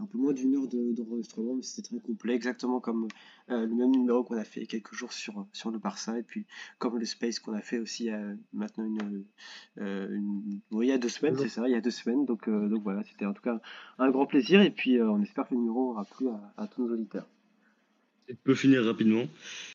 [0.00, 3.06] un peu moins d'une heure de- d'enregistrement, mais c'était très complet, exactement comme
[3.50, 5.78] euh, le même numéro qu'on a fait il y a quelques jours sur, sur le
[5.78, 6.46] Barça, et puis
[6.78, 9.24] comme le Space qu'on a fait aussi euh, maintenant une,
[9.78, 12.24] euh, une- il y a deux semaines, c'est ça, il y a deux semaines.
[12.24, 13.60] Donc, donc voilà, c'était en tout cas
[13.98, 16.86] un grand plaisir, et puis on espère que le numéro aura plu à, à tous
[16.86, 17.28] nos auditeurs.
[18.28, 19.24] Je peux finir rapidement.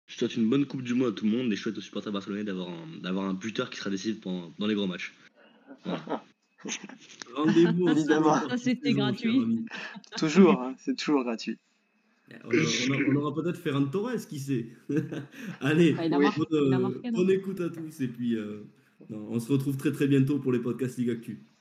[0.07, 1.81] Je souhaite une bonne Coupe du Monde à tout le monde et je souhaite aux
[1.81, 5.13] supporters barcelonais d'avoir un, d'avoir un buteur qui sera décisif pendant- dans les grands matchs.
[7.35, 8.35] Rendez-vous en Évidemment.
[8.57, 9.65] c'était gratuit.
[10.17, 11.57] toujours, hein, c'est toujours gratuit.
[12.45, 14.67] On, a- on a- on aura peut-être Ferran Torres, qui sait.
[15.61, 16.09] Allez, Ah, Oui.
[16.25, 18.63] marqué, euh, marqué, bonne écoute à tous et puis euh,
[19.09, 21.39] non, on se retrouve très très bientôt pour les podcasts Ligue Actu.